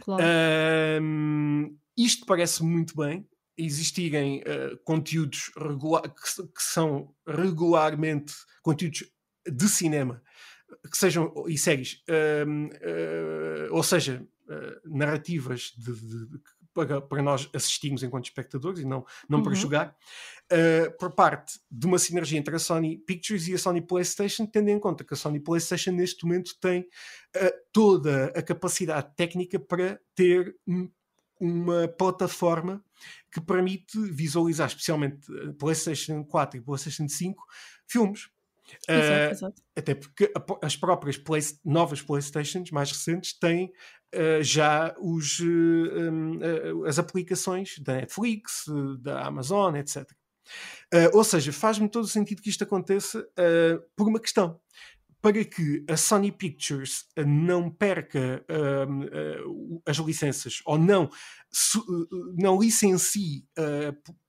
[0.00, 0.22] Claro.
[0.22, 3.26] Uh, isto parece muito bem.
[3.58, 9.04] Existirem uh, conteúdos que, que, são regularmente conteúdos
[9.46, 10.22] de cinema
[10.90, 12.02] que sejam e séries,
[13.70, 14.22] ou seja,
[14.84, 16.40] narrativas de, de, de,
[16.86, 19.44] para, para nós assistirmos enquanto espectadores e não, não uhum.
[19.44, 19.96] para jogar,
[20.52, 24.68] uh, por parte de uma sinergia entre a Sony Pictures e a Sony PlayStation, tendo
[24.68, 30.00] em conta que a Sony PlayStation neste momento tem uh, toda a capacidade técnica para
[30.14, 30.88] ter um,
[31.40, 32.82] uma plataforma
[33.30, 35.26] que permite visualizar, especialmente
[35.58, 37.44] PlayStation 4 e PlayStation 5,
[37.86, 38.28] filmes.
[38.88, 39.62] Exato, uh, exato.
[39.76, 43.72] Até porque as próprias play, novas Playstations mais recentes têm
[44.14, 48.64] uh, já os, uh, um, as aplicações da Netflix,
[49.00, 50.04] da Amazon, etc.
[51.12, 53.26] ou seja, faz-me todo o sentido que isto aconteça
[53.94, 54.58] por uma questão
[55.20, 61.10] para que a Sony Pictures não perca uh, uh, as licenças ou não,
[61.50, 63.44] su, uh, não licencie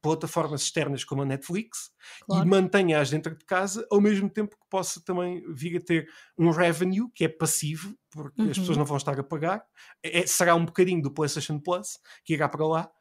[0.02, 1.92] plataformas externas como a Netflix
[2.26, 2.44] claro.
[2.44, 6.50] e mantenha-as dentro de casa, ao mesmo tempo que possa também vir a ter um
[6.50, 8.50] revenue que é passivo, porque uhum.
[8.50, 8.80] as pessoas uhum.
[8.80, 9.64] não vão estar a pagar,
[10.04, 12.92] é, será um bocadinho do PlayStation Plus que irá para lá.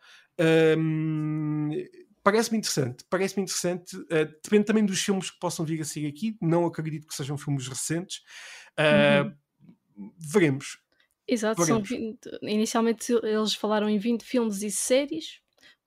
[0.76, 1.70] Um,
[2.30, 3.04] parece-me interessante.
[3.08, 3.96] Parece-me interessante.
[3.96, 6.36] Uh, depende também dos filmes que possam vir a seguir aqui.
[6.42, 8.18] Não acredito que sejam filmes recentes.
[8.78, 9.34] Uh,
[9.96, 10.12] uhum.
[10.18, 10.78] Veremos.
[11.26, 11.88] Exato, veremos.
[11.88, 15.40] 20, inicialmente eles falaram em 20 filmes e séries.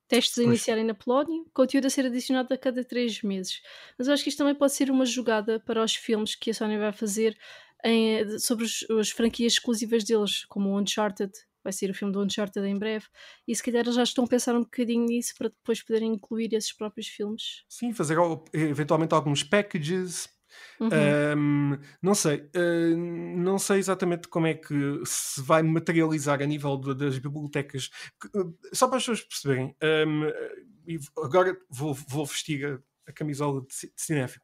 [0.08, 3.62] Testes a iniciarem na Polónia, conteúdo a ser adicionado a cada 3 meses.
[3.98, 6.54] Mas eu acho que isto também pode ser uma jogada para os filmes que a
[6.54, 7.38] Sony vai fazer
[7.86, 11.32] em, sobre os, as franquias exclusivas deles, como o Uncharted
[11.64, 13.06] vai ser o filme do Uncharted em breve,
[13.48, 16.74] e se calhar já estão a pensar um bocadinho nisso para depois poderem incluir esses
[16.74, 17.64] próprios filmes.
[17.68, 18.18] Sim, fazer
[18.54, 20.30] eventualmente alguns packages.
[20.82, 20.90] Uhum.
[21.38, 22.98] Um, não sei, uh,
[23.38, 27.90] não sei exatamente como é que se vai materializar a nível de, das bibliotecas.
[28.36, 34.44] Uh, só para as pessoas perceberem, um, agora vou, vou vestir a camisola de cinéfilo.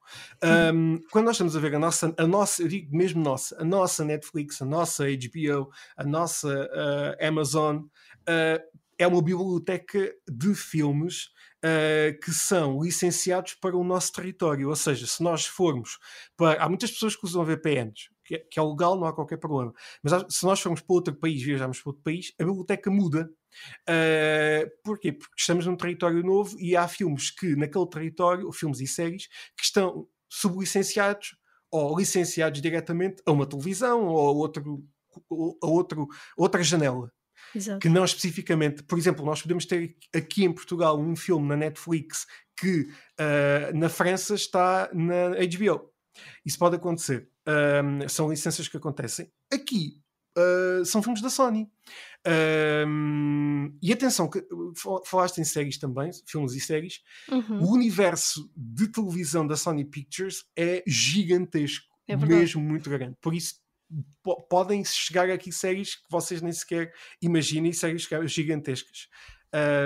[0.74, 3.64] Um, quando nós estamos a ver a nossa, a nossa, eu digo mesmo nossa, a
[3.64, 11.26] nossa Netflix, a nossa HBO, a nossa uh, Amazon, uh, é uma biblioteca de filmes
[11.64, 14.70] uh, que são licenciados para o nosso território.
[14.70, 16.00] Ou seja, se nós formos
[16.36, 16.62] para.
[16.62, 19.72] Há muitas pessoas que usam VPNs, que é, que é legal, não há qualquer problema.
[20.04, 23.30] Mas se nós formos para outro país, viajarmos para outro país, a biblioteca muda.
[23.90, 25.12] Uh, porquê?
[25.12, 29.64] Porque estamos num território novo e há filmes que, naquele território, filmes e séries, que
[29.64, 31.36] estão sublicenciados
[31.72, 34.84] ou licenciados diretamente a uma televisão ou a, outro,
[35.62, 37.12] a outro, outra janela.
[37.56, 37.80] Exato.
[37.80, 42.26] Que não especificamente, por exemplo, nós podemos ter aqui em Portugal um filme na Netflix
[42.60, 45.92] que uh, na França está na HBO.
[46.46, 47.30] Isso pode acontecer.
[47.48, 49.32] Um, são licenças que acontecem.
[49.54, 50.02] Aqui
[50.38, 51.70] uh, são filmes da Sony.
[52.86, 54.46] Um, e atenção, que
[55.06, 57.02] falaste em séries também, filmes e séries.
[57.30, 57.64] Uhum.
[57.64, 63.16] O universo de televisão da Sony Pictures é gigantesco, é mesmo muito grande.
[63.22, 63.56] Por isso,
[64.50, 69.08] podem chegar aqui séries que vocês nem sequer imaginem, séries gigantescas.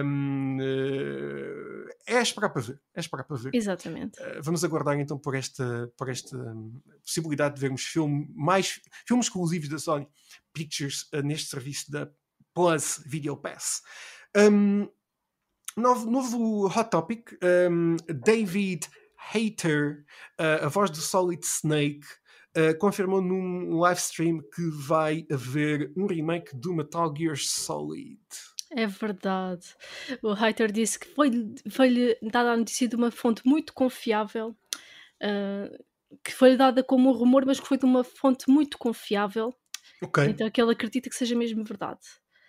[0.04, 2.82] Um, uh, é esperar para ver.
[2.96, 3.52] É esperar para ver.
[3.54, 4.20] Exatamente.
[4.20, 9.28] Uh, vamos aguardar então por esta, por esta um, possibilidade de vermos filme, mais filmes
[9.28, 10.08] exclusivos da Sony
[10.54, 12.10] Pictures uh, neste serviço da
[12.54, 13.82] Plus Video Pass.
[14.36, 14.90] Um,
[15.78, 17.32] novo, novo Hot Topic,
[17.70, 18.88] um, David
[19.32, 20.04] Hater,
[20.38, 22.06] a voz do Solid Snake,
[22.58, 28.20] uh, confirmou num live stream que vai haver um remake do Metal Gear Solid.
[28.76, 29.68] É verdade.
[30.22, 34.56] O Hater disse que foi-lhe foi dada a notícia de uma fonte muito confiável,
[35.22, 35.84] uh,
[36.24, 39.54] que foi-lhe dada como um rumor, mas que foi de uma fonte muito confiável.
[40.02, 40.26] Ok.
[40.26, 42.00] Então que ele acredita que seja mesmo verdade.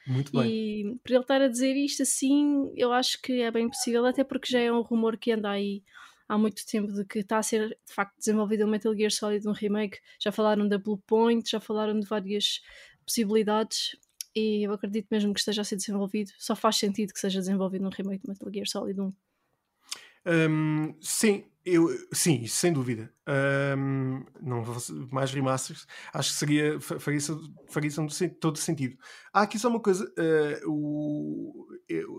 [0.07, 0.49] Muito bem.
[0.49, 4.25] E para ele estar a dizer isto assim, eu acho que é bem possível, até
[4.25, 5.83] porque já é um rumor que anda aí
[6.29, 9.47] há muito tempo de que está a ser de facto desenvolvido um Metal Gear Solid,
[9.47, 9.99] um remake.
[10.21, 12.61] Já falaram da Blue Point, já falaram de várias
[13.05, 13.97] possibilidades
[14.35, 16.31] e eu acredito mesmo que esteja a ser desenvolvido.
[16.39, 19.13] Só faz sentido que seja desenvolvido um remake de Metal Gear Solid 1.
[20.25, 23.13] Um, sim, eu, sim, sem dúvida.
[23.77, 24.65] Um, não
[25.11, 27.21] mais remasters, acho que seria faria,
[27.69, 27.91] faria
[28.41, 28.97] todo sentido.
[29.33, 31.67] Há aqui só uma coisa: uh, o,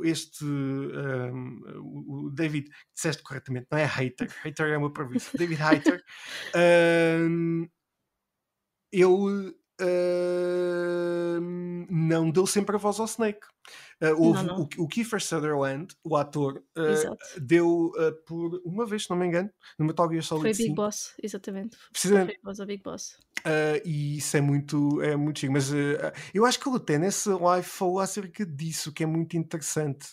[0.04, 1.62] este um,
[1.98, 5.32] o David, disseste corretamente, não é hater, hater é uma previsão.
[5.38, 6.04] David Hater,
[8.92, 11.42] ele uh,
[11.90, 13.46] não deu sempre a voz ao Snake.
[14.02, 14.70] Uh, houve, não, não.
[14.78, 17.92] O, o Kiefer Sutherland, o ator, uh, deu
[18.26, 20.68] por uma vez, se não me engano, no Metal Gear Solid Foi 5.
[20.68, 21.78] Big Boss, exatamente.
[21.92, 22.40] Precisamente.
[22.42, 23.18] Foi a Big Boss.
[23.86, 25.54] e isso é muito, é muito chique.
[25.54, 25.72] Mas
[26.34, 30.08] eu acho que ele até nessa live falou acerca disso, que é muito interessante,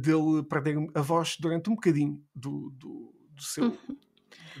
[0.00, 3.96] dele perder a voz durante um bocadinho do, do, do seu, uhum.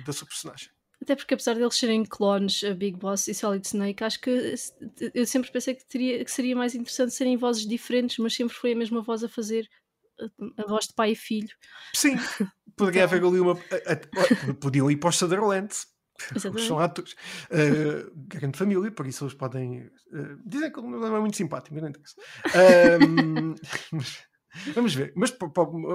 [0.04, 0.75] da sua personagem.
[1.00, 4.54] Até porque apesar deles serem clones, a Big Boss e Solid Snake, acho que
[5.14, 8.72] eu sempre pensei que, teria, que seria mais interessante serem vozes diferentes, mas sempre foi
[8.72, 9.68] a mesma voz a fazer
[10.56, 11.54] a voz de pai e filho.
[11.94, 12.16] Sim,
[12.76, 13.56] poderia haver ali uma.
[14.60, 15.74] Podiam ir para os Sutherland.
[16.66, 17.12] São atores.
[17.50, 19.82] Uh, grande família, por isso eles podem.
[20.10, 22.16] Uh, dizem que ele não é muito simpático, não interessa.
[23.02, 23.54] Um,
[23.92, 24.24] mas,
[24.74, 25.12] vamos ver.
[25.14, 25.36] Mas,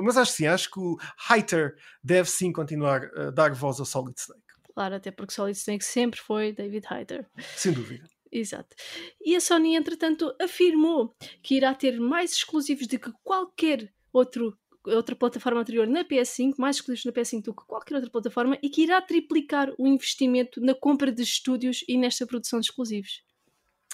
[0.03, 0.95] mas acho que sim, acho que o
[1.29, 4.50] Heiter deve sim continuar a dar voz ao Solid Snake
[4.81, 7.27] claro, até porque Solid Snake sempre foi David Hayter.
[7.55, 8.03] Sem dúvida.
[8.31, 8.75] Exato.
[9.23, 11.13] E a Sony, entretanto, afirmou
[11.43, 16.77] que irá ter mais exclusivos do que qualquer outro, outra plataforma anterior na PS5, mais
[16.77, 20.73] exclusivos na PS5 do que qualquer outra plataforma, e que irá triplicar o investimento na
[20.73, 23.21] compra de estúdios e nesta produção de exclusivos.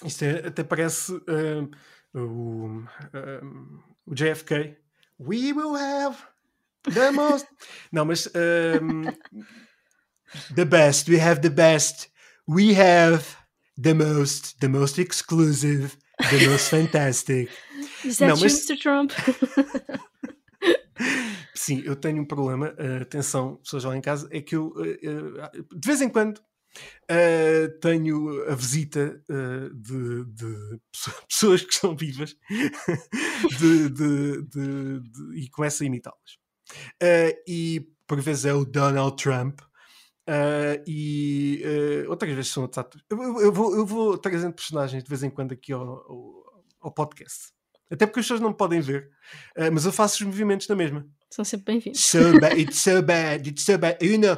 [0.04, 1.68] Isto é, até parece uh,
[2.14, 4.78] o, uh, o JFK.
[5.20, 6.16] We will have
[6.84, 7.46] the most.
[7.92, 8.26] Não, mas.
[8.26, 9.12] Uh,
[10.54, 11.08] the best.
[11.08, 12.08] We have the best.
[12.46, 13.36] We have
[13.76, 15.96] the most, the most exclusive,
[16.30, 17.48] the most fantastic.
[18.04, 18.68] Is that Não, mas...
[18.68, 18.76] Mr.
[18.76, 19.12] Trump?
[21.54, 22.74] Sim, eu tenho um problema.
[22.78, 27.80] Uh, atenção, pessoas lá em casa, é que eu uh, de vez em quando uh,
[27.80, 29.22] tenho a visita
[29.74, 30.80] de, de,
[31.28, 32.36] pessoas que estão vivas
[33.58, 35.02] de, de,
[35.34, 36.38] e começo a imitá-las.
[37.46, 39.60] e por vezes é o Donald Trump
[40.28, 43.02] Uh, e uh, outras vezes são outros atores.
[43.08, 46.64] Eu, eu, eu, vou, eu vou trazendo personagens de vez em quando aqui ao, ao,
[46.82, 47.50] ao podcast.
[47.90, 49.08] Até porque as pessoas não podem ver,
[49.56, 51.08] uh, mas eu faço os movimentos na mesma.
[51.30, 52.04] São sempre bem-vindos.
[52.04, 54.04] So bad, it's so bad, it's so bad.
[54.04, 54.36] You know,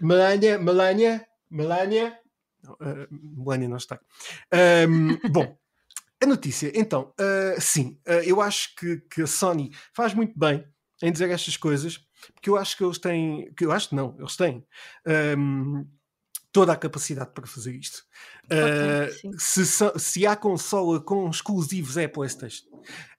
[0.00, 2.18] Melania, Melania, Melania.
[2.64, 4.00] Uh, Melania não está.
[4.88, 5.56] Um, bom,
[6.20, 7.12] a notícia, então,
[7.60, 10.64] sim, eu acho que, que a Sony faz muito bem
[11.02, 12.00] em dizer estas coisas
[12.32, 14.64] porque eu acho que eles têm, que eu acho que não, eles têm
[15.36, 15.86] um,
[16.52, 18.04] toda a capacidade para fazer isto.
[18.44, 19.64] Uh, se,
[19.98, 22.66] se há consola com exclusivos é a PlayStation.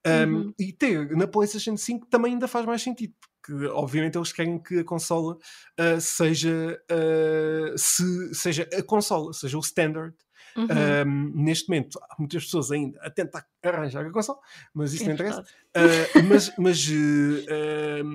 [0.06, 0.54] Um, uhum.
[0.58, 4.80] E ter na PlayStation 5 também ainda faz mais sentido, porque obviamente eles querem que
[4.80, 10.16] a consola uh, seja, uh, se, seja a consola, seja o standard
[10.56, 10.68] Uhum.
[11.06, 14.40] Um, neste momento, há muitas pessoas ainda a tentar arranjar a consola,
[14.74, 15.46] mas isso é não interessa.
[16.30, 18.06] Mas mas uh,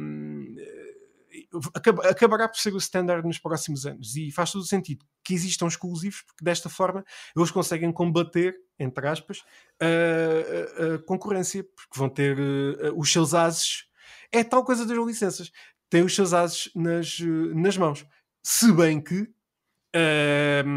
[2.04, 5.66] acabará por ser o standard nos próximos anos e faz todo o sentido que existam
[5.66, 7.04] exclusivos, porque desta forma
[7.36, 9.42] eles conseguem combater, entre aspas,
[9.80, 13.84] a, a concorrência, porque vão ter uh, os seus ases.
[14.32, 15.50] É tal coisa das licenças,
[15.88, 17.18] têm os seus ases nas,
[17.54, 18.06] nas mãos.
[18.42, 20.68] Se bem que uh,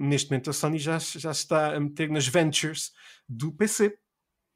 [0.00, 2.92] neste momento a Sony já, já está a meter nas ventures
[3.28, 3.98] do PC.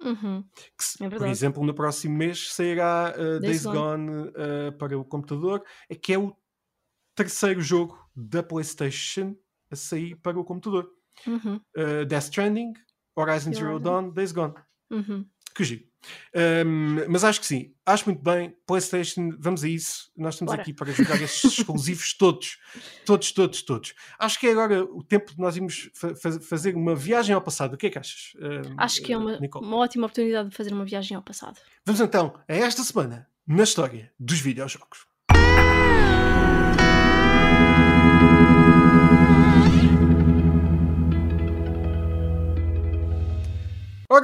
[0.04, 0.44] Uhum.
[0.54, 4.98] Que, é por exemplo, no próximo mês sairá uh, Days, Days Gone, Gone uh, para
[4.98, 6.36] o computador, é que é o
[7.14, 9.34] terceiro jogo da PlayStation
[9.70, 10.90] a sair para o computador.
[11.26, 11.60] Uhum.
[11.76, 12.74] Uh, Death Stranding,
[13.16, 14.54] Horizon Zero Dawn, Days Gone.
[14.90, 15.26] Uhum.
[15.54, 15.93] Que giro.
[16.66, 18.54] Um, mas acho que sim, acho muito bem.
[18.66, 20.10] PlayStation, vamos a isso.
[20.16, 20.62] Nós estamos Bora.
[20.62, 22.58] aqui para jogar estes exclusivos todos,
[23.04, 23.94] todos, todos, todos.
[24.18, 27.40] Acho que é agora o tempo de nós irmos fa- fa- fazer uma viagem ao
[27.42, 27.74] passado.
[27.74, 28.32] O que é que achas?
[28.40, 31.58] um, Acho que é uma, uma ótima oportunidade de fazer uma viagem ao passado.
[31.84, 35.06] Vamos então a esta semana na história dos videojogos.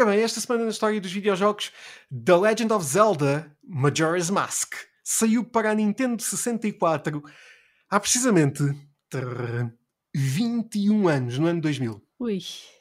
[0.01, 1.73] Ora bem, esta semana na história dos videojogos,
[2.11, 4.73] The Legend of Zelda Majora's Mask
[5.05, 7.23] saiu para a Nintendo 64
[7.87, 8.63] há precisamente
[9.11, 9.71] trrr,
[10.15, 12.03] 21 anos, no ano 2000.
[12.19, 12.39] Ui,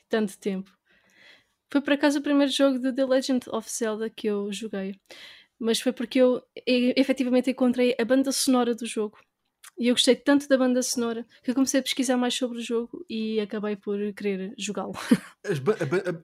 [0.07, 0.71] tanto tempo.
[1.69, 4.97] Foi por acaso o primeiro jogo de The Legend of Zelda que eu joguei.
[5.59, 9.19] Mas foi porque eu efetivamente encontrei a banda sonora do jogo.
[9.79, 12.61] E eu gostei tanto da banda sonora que eu comecei a pesquisar mais sobre o
[12.61, 14.91] jogo e acabei por querer jogá-lo.
[15.49, 15.77] As, ba-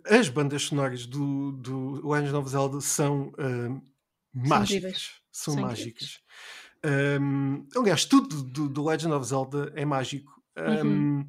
[0.10, 3.82] as bandas sonoras do, do Legend of Zelda são ah,
[4.34, 4.70] mágicas.
[4.72, 5.12] incríveis.
[5.32, 6.20] São, São mágicas.
[6.84, 10.34] Ahm, aliás, tudo do, do Legend of Zelda é mágico.
[10.58, 11.22] Uhum.
[11.22, 11.28] Ahm,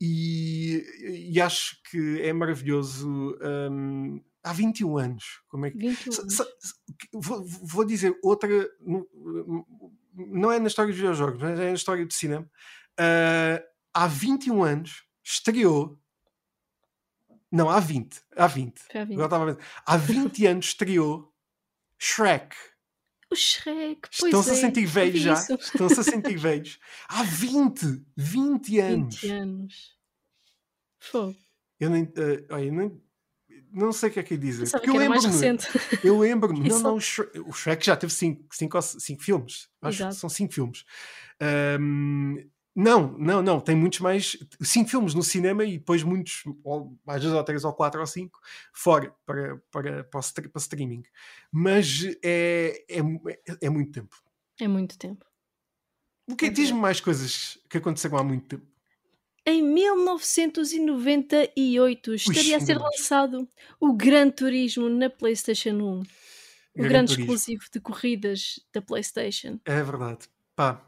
[0.00, 3.36] e, e acho que é maravilhoso.
[3.42, 5.40] ahm, há 21 anos.
[5.48, 5.78] Como é que.
[5.78, 6.74] 21 Sa- anos.
[7.12, 8.48] Vou, vou dizer outra.
[10.14, 12.48] Não, é na história dos videojogos, mas é na história do cinema.
[12.98, 15.98] Ah, há 21 anos estreou.
[17.50, 18.20] Não, há 20.
[18.36, 18.78] Há 20.
[18.80, 19.14] Foi há 20.
[19.14, 19.94] Agora estava a.
[19.94, 21.32] Há 20 anos estreou
[21.98, 22.54] Shrek.
[23.30, 25.34] O Shrek, pois Estão-se a é, sentir eu velhos já.
[25.34, 26.78] Estão-se a sentir velhos.
[27.08, 28.04] Há 20.
[28.16, 29.20] 20 anos.
[29.20, 29.96] 20 anos.
[31.00, 31.36] Fogo.
[31.80, 33.02] Eu nem, eh, olha, eu nem-
[33.74, 34.64] não sei o que é que dizer.
[34.64, 35.58] Pensava Porque que eu lembro-me.
[36.04, 36.68] Eu lembro-me.
[36.68, 37.00] Não, não, o
[37.52, 39.68] Shrek, já teve 5 cinco, cinco, cinco filmes.
[39.82, 40.14] Acho que Exato.
[40.16, 40.84] são 5 filmes.
[41.40, 42.36] Ahm,
[42.74, 43.60] não, não, não.
[43.60, 44.36] Tem muitos mais.
[44.60, 48.06] 5 filmes no cinema e depois muitos, ou, às vezes ou 3 ou 4 ou
[48.06, 48.40] 5,
[48.72, 51.02] fora para, para, para, para streaming.
[51.52, 52.98] Mas é, é,
[53.60, 54.16] é muito tempo.
[54.60, 55.26] É muito tempo.
[56.26, 58.73] O que É Diz-me mais coisas que aconteceram há muito tempo.
[59.46, 63.46] Em 1998 estaria a ser lançado
[63.78, 65.76] o Gran Turismo na PlayStation 1.
[65.76, 66.02] O
[66.76, 67.34] Gran grande Turismo.
[67.34, 69.60] exclusivo de corridas da PlayStation.
[69.66, 70.30] É verdade.
[70.56, 70.82] Pá,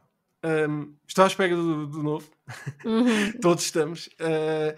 [0.68, 2.30] hum, estou à espera do, do novo.
[2.84, 3.32] Uhum.
[3.42, 4.06] Todos estamos.
[4.20, 4.74] Uh,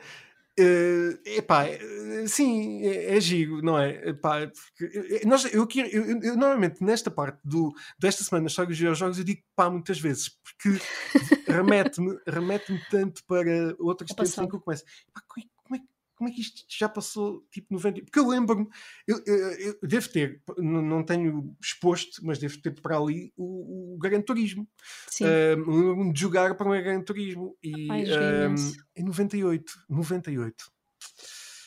[0.58, 4.08] uh, epá, eh, sim, é, é giro, não é?
[4.10, 4.50] Epá, eh,
[5.26, 9.18] nós, eu, eu- eu- eu normalmente nesta parte do, desta semana na história dos videojogos
[9.18, 10.78] eu digo pá muitas vezes, porque
[11.46, 13.74] remete-me remete tanto para
[14.12, 14.48] em passado.
[14.50, 14.84] que eu começo.
[15.12, 15.22] Pá,
[16.18, 18.02] como, é, que isto já passou tipo 90?
[18.02, 18.66] Porque eu lembro-me,
[19.06, 23.94] eu, eu- eu devo ter, não, não tenho exposto, mas devo ter para ali o,
[23.94, 24.68] o Gran Turismo.
[25.06, 25.24] Sim.
[25.24, 25.28] Um,
[25.70, 28.04] lembro-me de jogar para um Gran Turismo e Ai,
[28.48, 28.54] um,
[28.96, 30.54] em 98, 98.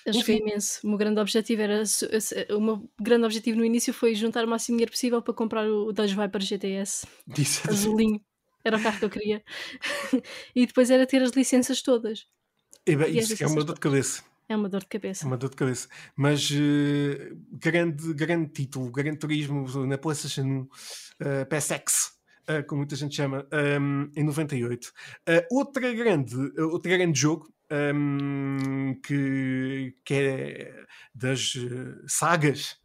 [0.06, 0.80] Eu joguei imenso.
[0.84, 1.84] O meu grande objetivo era.
[2.50, 5.92] O meu grande objetivo no início foi juntar o máximo dinheiro possível para comprar o
[5.94, 8.20] Dodge Viper GTS Disse azulinho.
[8.64, 9.44] Era o carro que eu queria.
[10.56, 12.28] e depois era ter as licenças todas.
[12.86, 14.24] E, bem, E isso é uma dor de cabeça.
[14.52, 15.26] É uma dor de É cabeça.
[15.26, 15.88] uma dor de cabeça.
[16.14, 20.68] Mas eh, grande, grande título, grande turismo na PlayStation 1,
[21.22, 22.12] eh, PSX,
[22.48, 23.48] eh, como muita gente chama,
[23.80, 24.92] um, em 98.
[25.26, 30.86] Eh, outra grande, outro grande jogo um, que, que é
[31.16, 31.54] das
[32.08, 32.78] sagas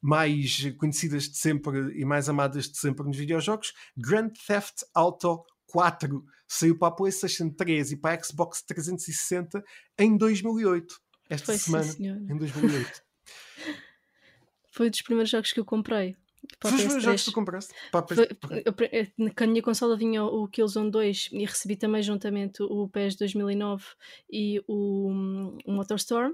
[0.00, 6.24] mais conhecidas de sempre e mais amadas de sempre nos videojogos, Grand Theft Auto 4
[6.48, 9.62] saiu para a PlayStation 3 e para a Xbox 360
[9.98, 11.09] em 2008.
[11.30, 12.20] Esta Foi sim, semana, senhora.
[12.28, 13.02] em 2008.
[14.70, 16.16] Foi um dos primeiros jogos que eu comprei.
[16.58, 17.00] Para Foi os PS3.
[17.00, 17.74] jogos que tu compraste?
[17.92, 18.62] Foi- PS3.
[18.64, 18.74] eu
[19.26, 23.16] eu- com a minha consola vinha o Killzone 2 e recebi também juntamente o PES
[23.16, 23.84] 2009
[24.30, 25.08] e o,
[25.66, 26.32] o MotorStorm.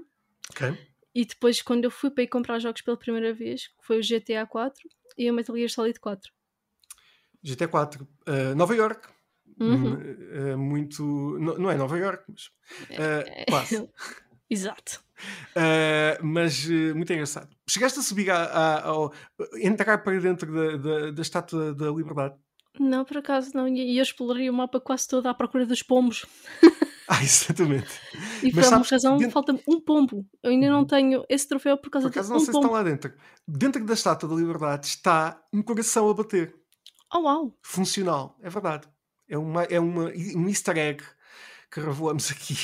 [0.49, 0.73] Ok.
[1.13, 4.45] E depois, quando eu fui para ir comprar jogos pela primeira vez, foi o GTA
[4.45, 6.31] 4 e o Metal Gear Solid 4.
[7.43, 8.07] GT 4.
[8.27, 9.07] Uh, Nova York.
[9.59, 9.93] Uhum.
[9.93, 11.03] Hum, uh, muito.
[11.39, 12.45] Não, não é Nova York, mas.
[12.91, 13.89] uh, quase.
[14.49, 15.01] Exato.
[15.55, 17.49] Uh, mas uh, muito engraçado.
[17.69, 19.13] Chegaste a subir a, a- ao.
[19.61, 22.35] entrar para dentro da, da, da Estátua da Liberdade.
[22.79, 23.67] Não, por acaso não.
[23.67, 26.25] E eu explorei o mapa quase todo à procura dos pombos.
[27.09, 27.87] Ah, exatamente.
[28.43, 30.25] E Mas por alguma razão dentro- falta-me um pombo.
[30.43, 30.85] Eu ainda não Uhum.
[30.87, 32.65] tenho esse troféu por causa Por acaso de não um sei se pombo.
[32.65, 33.13] estão lá dentro.
[33.47, 36.53] Dentro da Estátua da Liberdade está um coração a bater.
[37.15, 37.57] Oh, uau!
[37.63, 38.37] Funcional.
[38.41, 38.89] É verdade.
[39.29, 41.01] É, uma, é uma, um easter egg
[41.71, 42.57] que revelamos aqui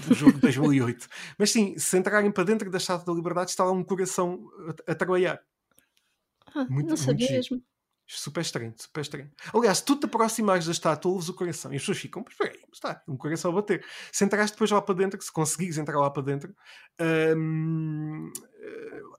[0.00, 1.08] do jogo de 2008.
[1.38, 4.50] Mas sim, se entrarem para dentro da Estátua da Liberdade está lá um coração
[4.88, 5.40] a, a trabalhar.
[6.46, 7.36] Ah, Muito- não muito sabia giro.
[7.38, 7.62] mesmo.
[8.06, 9.30] Super estranho, super estranho.
[9.54, 12.34] Aliás, se tu te aproximares da estátua, ouves o coração e as pessoas ficam, mas
[12.36, 13.86] peraí, está, um coração a bater.
[14.10, 16.54] Se entrares depois lá para dentro, se conseguires entrar lá para dentro,
[17.36, 18.30] hum,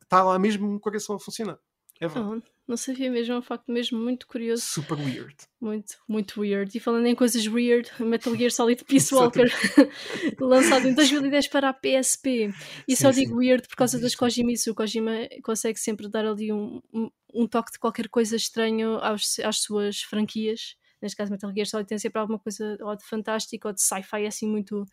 [0.02, 1.58] está lá mesmo um coração a funcionar.
[2.00, 2.08] É.
[2.08, 4.64] Não, não sabia mesmo, é um facto mesmo muito curioso.
[4.64, 5.36] Super weird.
[5.60, 6.76] Muito, muito weird.
[6.76, 9.46] E falando em coisas weird, Metal Gear Solid Peace Walker,
[10.40, 12.54] lançado em 2010 para a PSP.
[12.88, 13.22] E Sim, só sim.
[13.22, 14.20] digo weird por causa das tu.
[14.20, 14.72] Kojimisu.
[14.72, 15.12] O Kojima
[15.44, 20.02] consegue sempre dar ali um, um, um toque de qualquer coisa estranho aos, às suas
[20.02, 20.76] franquias.
[21.02, 24.26] Neste caso, Metal Gear Solid tem sempre alguma coisa ou de fantástico ou de sci-fi
[24.26, 24.86] assim muito,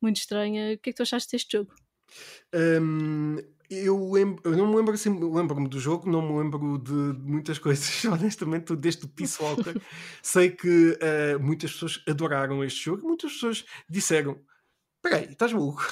[0.00, 0.74] muito estranha.
[0.74, 1.74] O que é que tu achaste deste jogo?
[2.54, 3.36] Hum,
[3.70, 7.58] eu, lembro, eu não me lembro assim, lembro-me do jogo, não me lembro de muitas
[7.60, 9.74] coisas, honestamente, desde o Peace Walker.
[10.22, 14.40] Sei que eh, muitas pessoas adoraram este jogo, muitas pessoas disseram:
[15.02, 15.82] Peraí, estás maluco?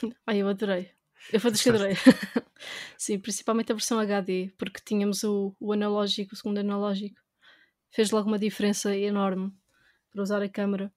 [0.26, 0.90] Ai, eu adorei.
[1.32, 1.94] Eu fui que adorei.
[2.96, 7.20] Sim, principalmente a versão HD, porque tínhamos o, o analógico, o segundo analógico.
[7.90, 9.52] Fez logo uma diferença enorme
[10.10, 10.92] para usar a câmera.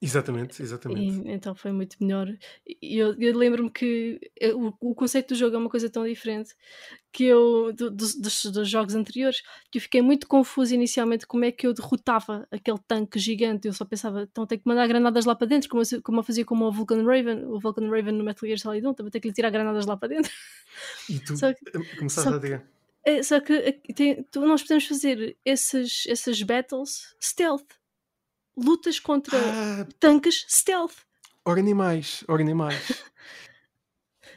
[0.00, 1.26] Exatamente, exatamente.
[1.26, 2.28] E, então foi muito melhor.
[2.66, 6.04] E eu, eu lembro-me que eu- o, o conceito do jogo é uma coisa tão
[6.06, 6.54] diferente
[7.10, 11.46] que eu, do- dos, dos- dos jogos anteriores, que eu fiquei muito confusa inicialmente como
[11.46, 13.66] é que eu derrotava aquele tanque gigante.
[13.66, 16.22] Eu só pensava, então tenho que mandar granadas lá para dentro, como eu, como eu
[16.22, 17.46] fazia com o Vulcan Raven.
[17.46, 19.96] O Vulcan Raven no Metal Gear Solid 1, também tenho que lhe tirar granadas lá
[19.96, 20.30] para dentro.
[21.08, 22.62] E tu Só que, eh, começaste só a dizer:
[23.02, 27.64] é, só que tem- tu- nós podemos fazer esses, essas battles stealth.
[28.56, 30.94] Lutas contra Ah, tanques stealth.
[31.44, 32.76] ora nem mais, ora nem mais.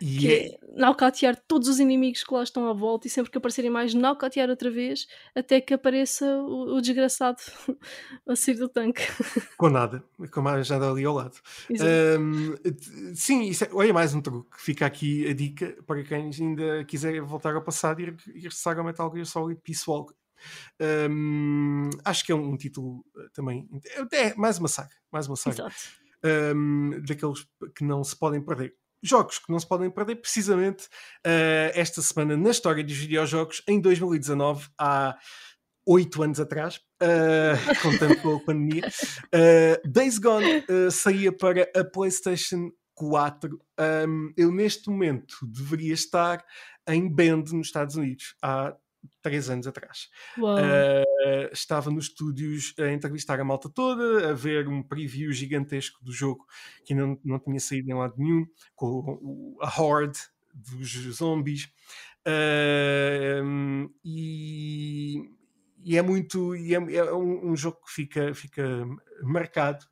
[0.01, 3.29] E que é, é nocautear todos os inimigos que lá estão à volta e sempre
[3.31, 5.05] que aparecerem mais, nocautear outra vez
[5.35, 7.37] até que apareça o, o desgraçado
[8.25, 9.01] a sair do tanque.
[9.57, 10.01] com nada,
[10.31, 11.35] com mais nada ali ao lado.
[11.67, 14.55] T- sim, isso é, olha mais um truque.
[14.61, 18.85] Fica aqui a dica para quem ainda quiser voltar ao passado e ir regressar ao
[18.85, 20.15] Metal Gear Solid Peace Walker.
[21.09, 23.67] Hum, acho que é um, título eh, também.
[24.11, 24.95] É mais uma saga.
[25.11, 25.55] Mais uma saga.
[25.55, 26.55] Exato.
[26.55, 28.75] hum, daqueles que não se podem perder.
[29.01, 30.89] Jogos que não se podem perder, precisamente
[31.25, 35.17] eh, esta semana na história dos videojogos, em 2019, há
[35.89, 38.87] oito anos atrás, eh, contando com a pandemia,
[39.31, 43.59] eh, Days Gone eh, saía para a PlayStation 4.
[44.07, 46.43] Um, eu, neste momento, deveria estar
[46.87, 48.75] em Bend, nos Estados Unidos, há
[49.21, 50.09] três anos atrás.
[50.59, 56.11] Uh, estava nos estúdios a entrevistar a malta toda, a ver um preview gigantesco do
[56.11, 56.45] jogo
[56.85, 58.45] que ainda não, não tinha saído em lado nenhum,
[58.75, 60.19] com a Horde
[60.53, 61.69] dos zombies.
[62.27, 65.17] Uh, um, e,
[65.83, 66.55] e é muito.
[66.55, 68.85] E é, é um, um jogo que fica, fica
[69.23, 69.85] marcado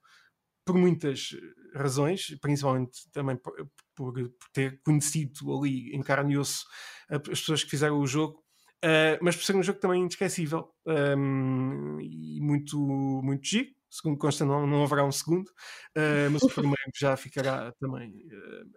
[0.65, 1.29] por muitas
[1.73, 3.53] razões, principalmente também por,
[3.95, 6.65] por- por ter conhecido ali em carne e osso
[7.09, 8.43] as pessoas que fizeram o jogo.
[8.83, 12.77] Uh, mas por ser um jogo também inesquecível um, e muito,
[13.23, 13.69] muito giro.
[13.89, 18.69] Segundo consta, não, não haverá um segundo, uh, mas o primeiro já ficará também uh,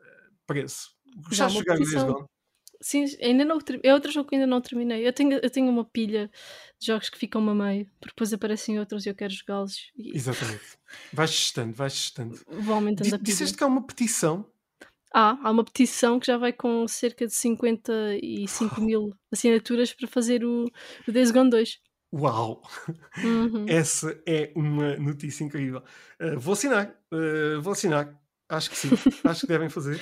[0.46, 0.90] preso.
[1.30, 2.12] Já Gostaste de uma jogar Days petição.
[2.14, 2.26] Gone?
[2.82, 5.06] Sim, ainda não, é outro jogo que ainda não terminei.
[5.06, 6.30] Eu tenho, eu tenho uma pilha
[6.80, 10.16] de jogos que ficam a meio, porque depois aparecem outros e eu quero jogá-los e
[10.16, 10.78] Exatamente.
[11.12, 12.40] Vais testando, vais testando.
[12.48, 13.32] vou aumentando Di- a pilha.
[13.32, 14.50] Disseste que há uma petição.
[15.12, 20.44] Ah, há uma petição que já vai com cerca de 55 mil assinaturas para fazer
[20.44, 20.66] o,
[21.06, 21.80] o Days Gone 2.
[22.12, 22.62] Uau!
[23.22, 23.66] Uhum.
[23.68, 25.82] Essa é uma notícia incrível.
[26.20, 28.16] Uh, vou assinar, uh, vou assinar.
[28.48, 28.90] Acho que sim,
[29.24, 30.00] acho que devem fazer.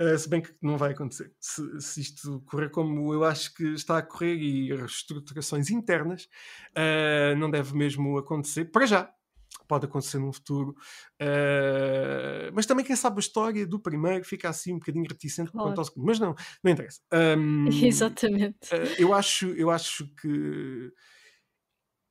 [0.00, 1.32] Uh, se bem que não vai acontecer.
[1.38, 6.28] Se, se isto correr como eu acho que está a correr e reestruturações internas,
[7.38, 8.66] não deve mesmo acontecer.
[8.66, 9.14] Para já.
[9.70, 10.74] Pode acontecer no futuro.
[11.22, 15.68] Uh, mas também, quem sabe, a história do primeiro fica assim um bocadinho reticente Claro.
[15.68, 16.06] quanto ao segundo.
[16.06, 17.00] Mas não, não interessa.
[17.38, 18.58] Um, Exatamente.
[18.74, 20.90] Uh, eu acho, eu acho que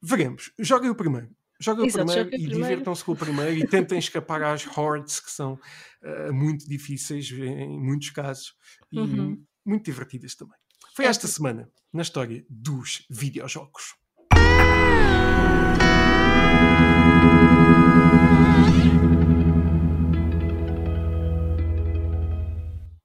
[0.02, 0.52] veremos.
[0.58, 1.30] Joguem o primeiro.
[1.60, 5.20] Joguem Exato, o primeiro joguem e divirtam-se com o primeiro e tentem escapar às hordes
[5.20, 5.60] que são
[6.02, 8.56] uh, muito difíceis em muitos casos
[8.90, 9.44] e Uhum.
[9.66, 10.58] muito divertidas também.
[10.96, 13.96] Foi É esta semana na história dos videojogos.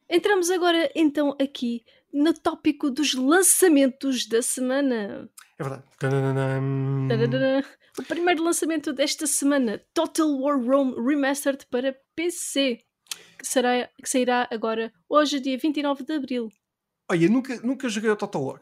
[0.09, 5.29] Entramos agora então aqui no tópico dos lançamentos da semana.
[7.13, 7.67] É verdade.
[7.99, 12.79] O primeiro lançamento desta semana, Total War Rome Remastered para PC,
[13.39, 16.53] que, será, que sairá agora hoje, dia 29 de Abril.
[17.11, 18.61] Olha, nunca, nunca joguei o Total War.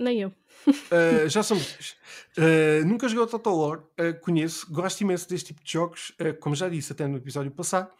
[0.00, 0.32] Nem eu.
[0.66, 1.94] Uh, já muitas.
[2.38, 6.54] Uh, nunca joguei o Total War, uh, conheço, gosto imenso deste tipo de jogos, como
[6.54, 7.90] já disse até no episódio passado,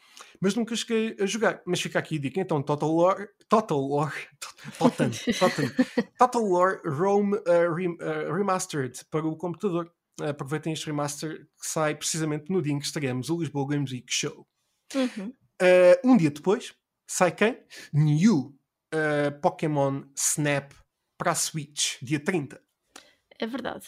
[0.41, 1.61] mas nunca cheguei a jogar.
[1.67, 4.15] Mas fica aqui a dica então: Total War, Total War,
[4.79, 5.87] Total, Total,
[6.19, 7.39] Total War Rome
[8.35, 9.93] Remastered para o computador.
[10.27, 14.07] aproveitem este remaster que sai precisamente no dia em que estaremos o Lisboa Games Week
[14.09, 14.47] Show.
[14.95, 15.35] Uhum.
[16.03, 16.75] um dia depois,
[17.07, 17.59] sai quem?
[17.93, 18.55] New
[19.43, 20.73] Pokémon Snap
[21.21, 22.59] para a Switch, dia 30.
[23.39, 23.87] É verdade.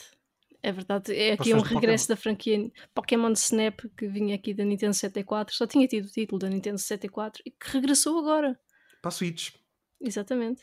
[0.62, 1.14] É verdade.
[1.14, 5.55] É aqui um regresso da franquia Pokémon Snap que vinha aqui da Nintendo 74.
[5.55, 8.61] Só tinha tido o título da Nintendo 74 e que regressou agora.
[9.01, 9.55] Para a Switch.
[9.99, 10.62] Exatamente.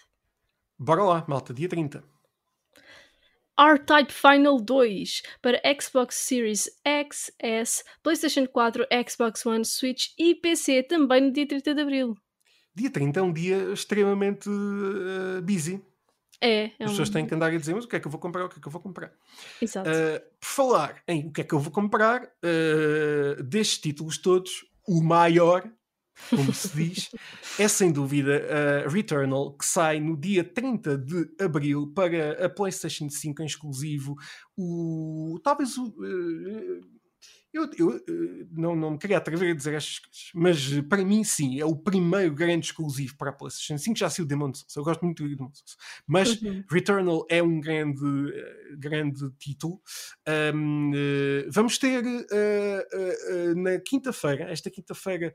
[0.77, 2.03] Bora lá, malta, dia 30.
[3.57, 10.83] R-Type Final 2 para Xbox Series X, S, PlayStation 4, Xbox One, Switch e PC
[10.83, 12.15] também no dia 30 de Abril.
[12.75, 15.83] Dia 30 é um dia extremamente uh, busy.
[16.41, 18.11] É, é As pessoas têm que andar a dizer, mas o que é que eu
[18.11, 19.11] vou comprar, o que é que eu vou comprar.
[19.61, 19.89] Exato.
[19.89, 24.65] Uh, por falar em o que é que eu vou comprar, uh, destes títulos todos,
[24.87, 25.69] o maior,
[26.29, 27.09] como se diz,
[27.59, 28.41] é sem dúvida
[28.85, 34.15] uh, Returnal, que sai no dia 30 de Abril para a PlayStation 5 em exclusivo.
[34.57, 35.93] O, talvez o
[37.51, 41.03] eu, eu, eh, não, não me queria atrever a dizer estas coisas, mas eh, para
[41.03, 43.97] mim, sim, é o primeiro grande exclusivo para a PlayStation 5.
[43.97, 45.75] Já saiu Demon Souls, eu gosto muito do Demon Souls,
[46.05, 46.63] mas uhum.
[46.69, 49.81] Returnal é um grande, eh, grande título.
[50.53, 50.91] Um,
[51.49, 55.33] vamos ter uh, uh, na quinta-feira, esta quinta-feira,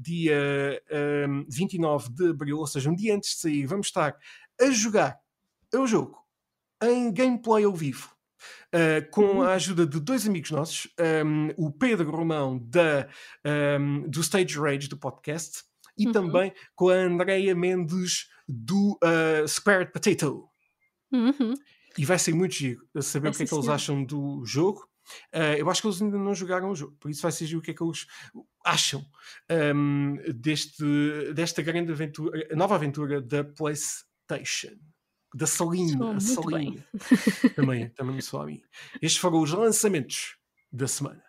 [0.00, 0.82] dia
[1.28, 4.16] um, 29 de abril, ou seja, um dia antes de sair, vamos estar
[4.60, 5.18] a jogar
[5.74, 6.18] o jogo
[6.82, 8.13] em gameplay ao vivo
[8.74, 9.42] Uh, com uhum.
[9.42, 10.88] a ajuda de dois amigos nossos,
[11.24, 13.08] um, o Pedro Romão da,
[13.78, 15.62] um, do Stage Rage do podcast
[15.96, 16.12] e uhum.
[16.12, 20.48] também com a Andrea Mendes do uh, Squared Potato.
[21.12, 21.54] Uhum.
[21.96, 24.88] E vai ser muito giro saber o que é que eles acham do jogo.
[25.32, 27.60] Uh, eu acho que eles ainda não jogaram o jogo, por isso vai ser giro
[27.60, 28.06] o que é que eles
[28.64, 29.04] acham
[29.76, 34.76] um, deste, desta grande aventura, nova aventura da PlayStation
[35.34, 35.98] da Salinha.
[36.12, 36.86] A Salinha.
[37.56, 38.62] também, também me soa a mim.
[39.02, 40.36] Estes foram os lançamentos
[40.72, 41.22] da semana.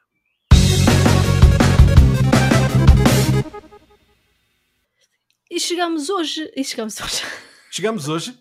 [5.50, 6.52] E chegamos hoje.
[6.56, 7.24] E chegamos hoje.
[7.76, 8.34] Chegamos hoje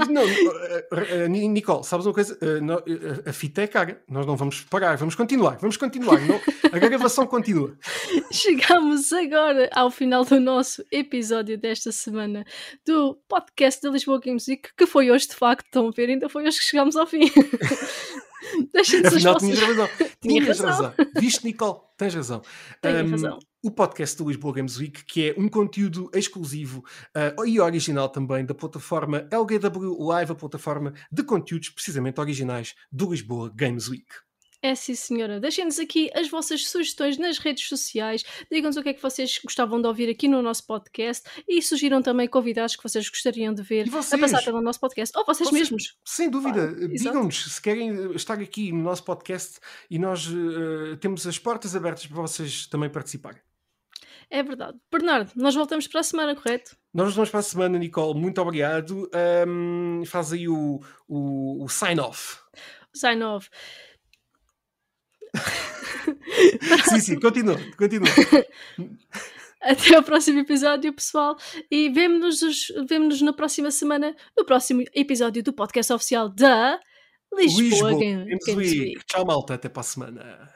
[0.08, 2.38] não, eh, eh, Nicole, sabes uma coisa?
[2.40, 4.02] Eh, a fita é cara.
[4.08, 6.18] Nós não vamos parar, vamos continuar, vamos continuar.
[6.22, 6.40] Não,
[6.72, 7.76] a gravação continua.
[8.32, 12.46] Chegamos agora ao final do nosso episódio desta semana
[12.86, 16.30] do podcast da Lisboa Games Week, que foi hoje de facto, estão a ver, ainda
[16.30, 17.30] foi hoje que chegamos ao fim.
[18.72, 19.48] Deixem-nos Afinal, vossas...
[19.50, 19.88] tinhas razão.
[20.22, 20.66] Tinhas razão.
[20.68, 20.94] razão.
[21.18, 21.80] Viste, Nicole?
[21.98, 22.40] Tens razão.
[22.80, 26.84] Tenho um, razão o podcast do Lisboa Games Week, que é um conteúdo exclusivo
[27.16, 33.10] uh, e original também da plataforma LGW Live, a plataforma de conteúdos precisamente originais do
[33.10, 34.06] Lisboa Games Week.
[34.62, 35.40] É sim, senhora.
[35.40, 38.22] Deixem-nos aqui as vossas sugestões nas redes sociais.
[38.50, 42.00] Digam-nos o que é que vocês gostavam de ouvir aqui no nosso podcast e sugiram
[42.00, 45.18] também convidados que vocês gostariam de ver a passar pelo nosso podcast.
[45.18, 45.96] Ou vocês, vocês mesmos.
[46.04, 46.70] Sem dúvida.
[46.70, 49.58] Ah, Digam-nos se querem estar aqui no nosso podcast
[49.90, 53.40] e nós uh, temos as portas abertas para vocês também participarem.
[54.30, 54.78] É verdade.
[54.90, 56.76] Bernardo, nós voltamos para a semana, correto?
[56.92, 58.18] Nós voltamos para a semana, Nicole.
[58.18, 59.08] Muito obrigado.
[59.46, 62.38] Um, faz aí o, o, o sign-off.
[62.94, 63.48] Sign-off.
[66.88, 68.08] sim, sim, continua, continua.
[69.60, 71.36] Até ao próximo episódio, pessoal.
[71.70, 72.40] E vemo-nos
[72.88, 76.80] vemo na próxima semana, no próximo episódio do podcast oficial da
[77.34, 78.98] Lisboa, Lisboa Games Week.
[79.06, 79.54] Tchau, malta.
[79.54, 80.55] Até para a semana.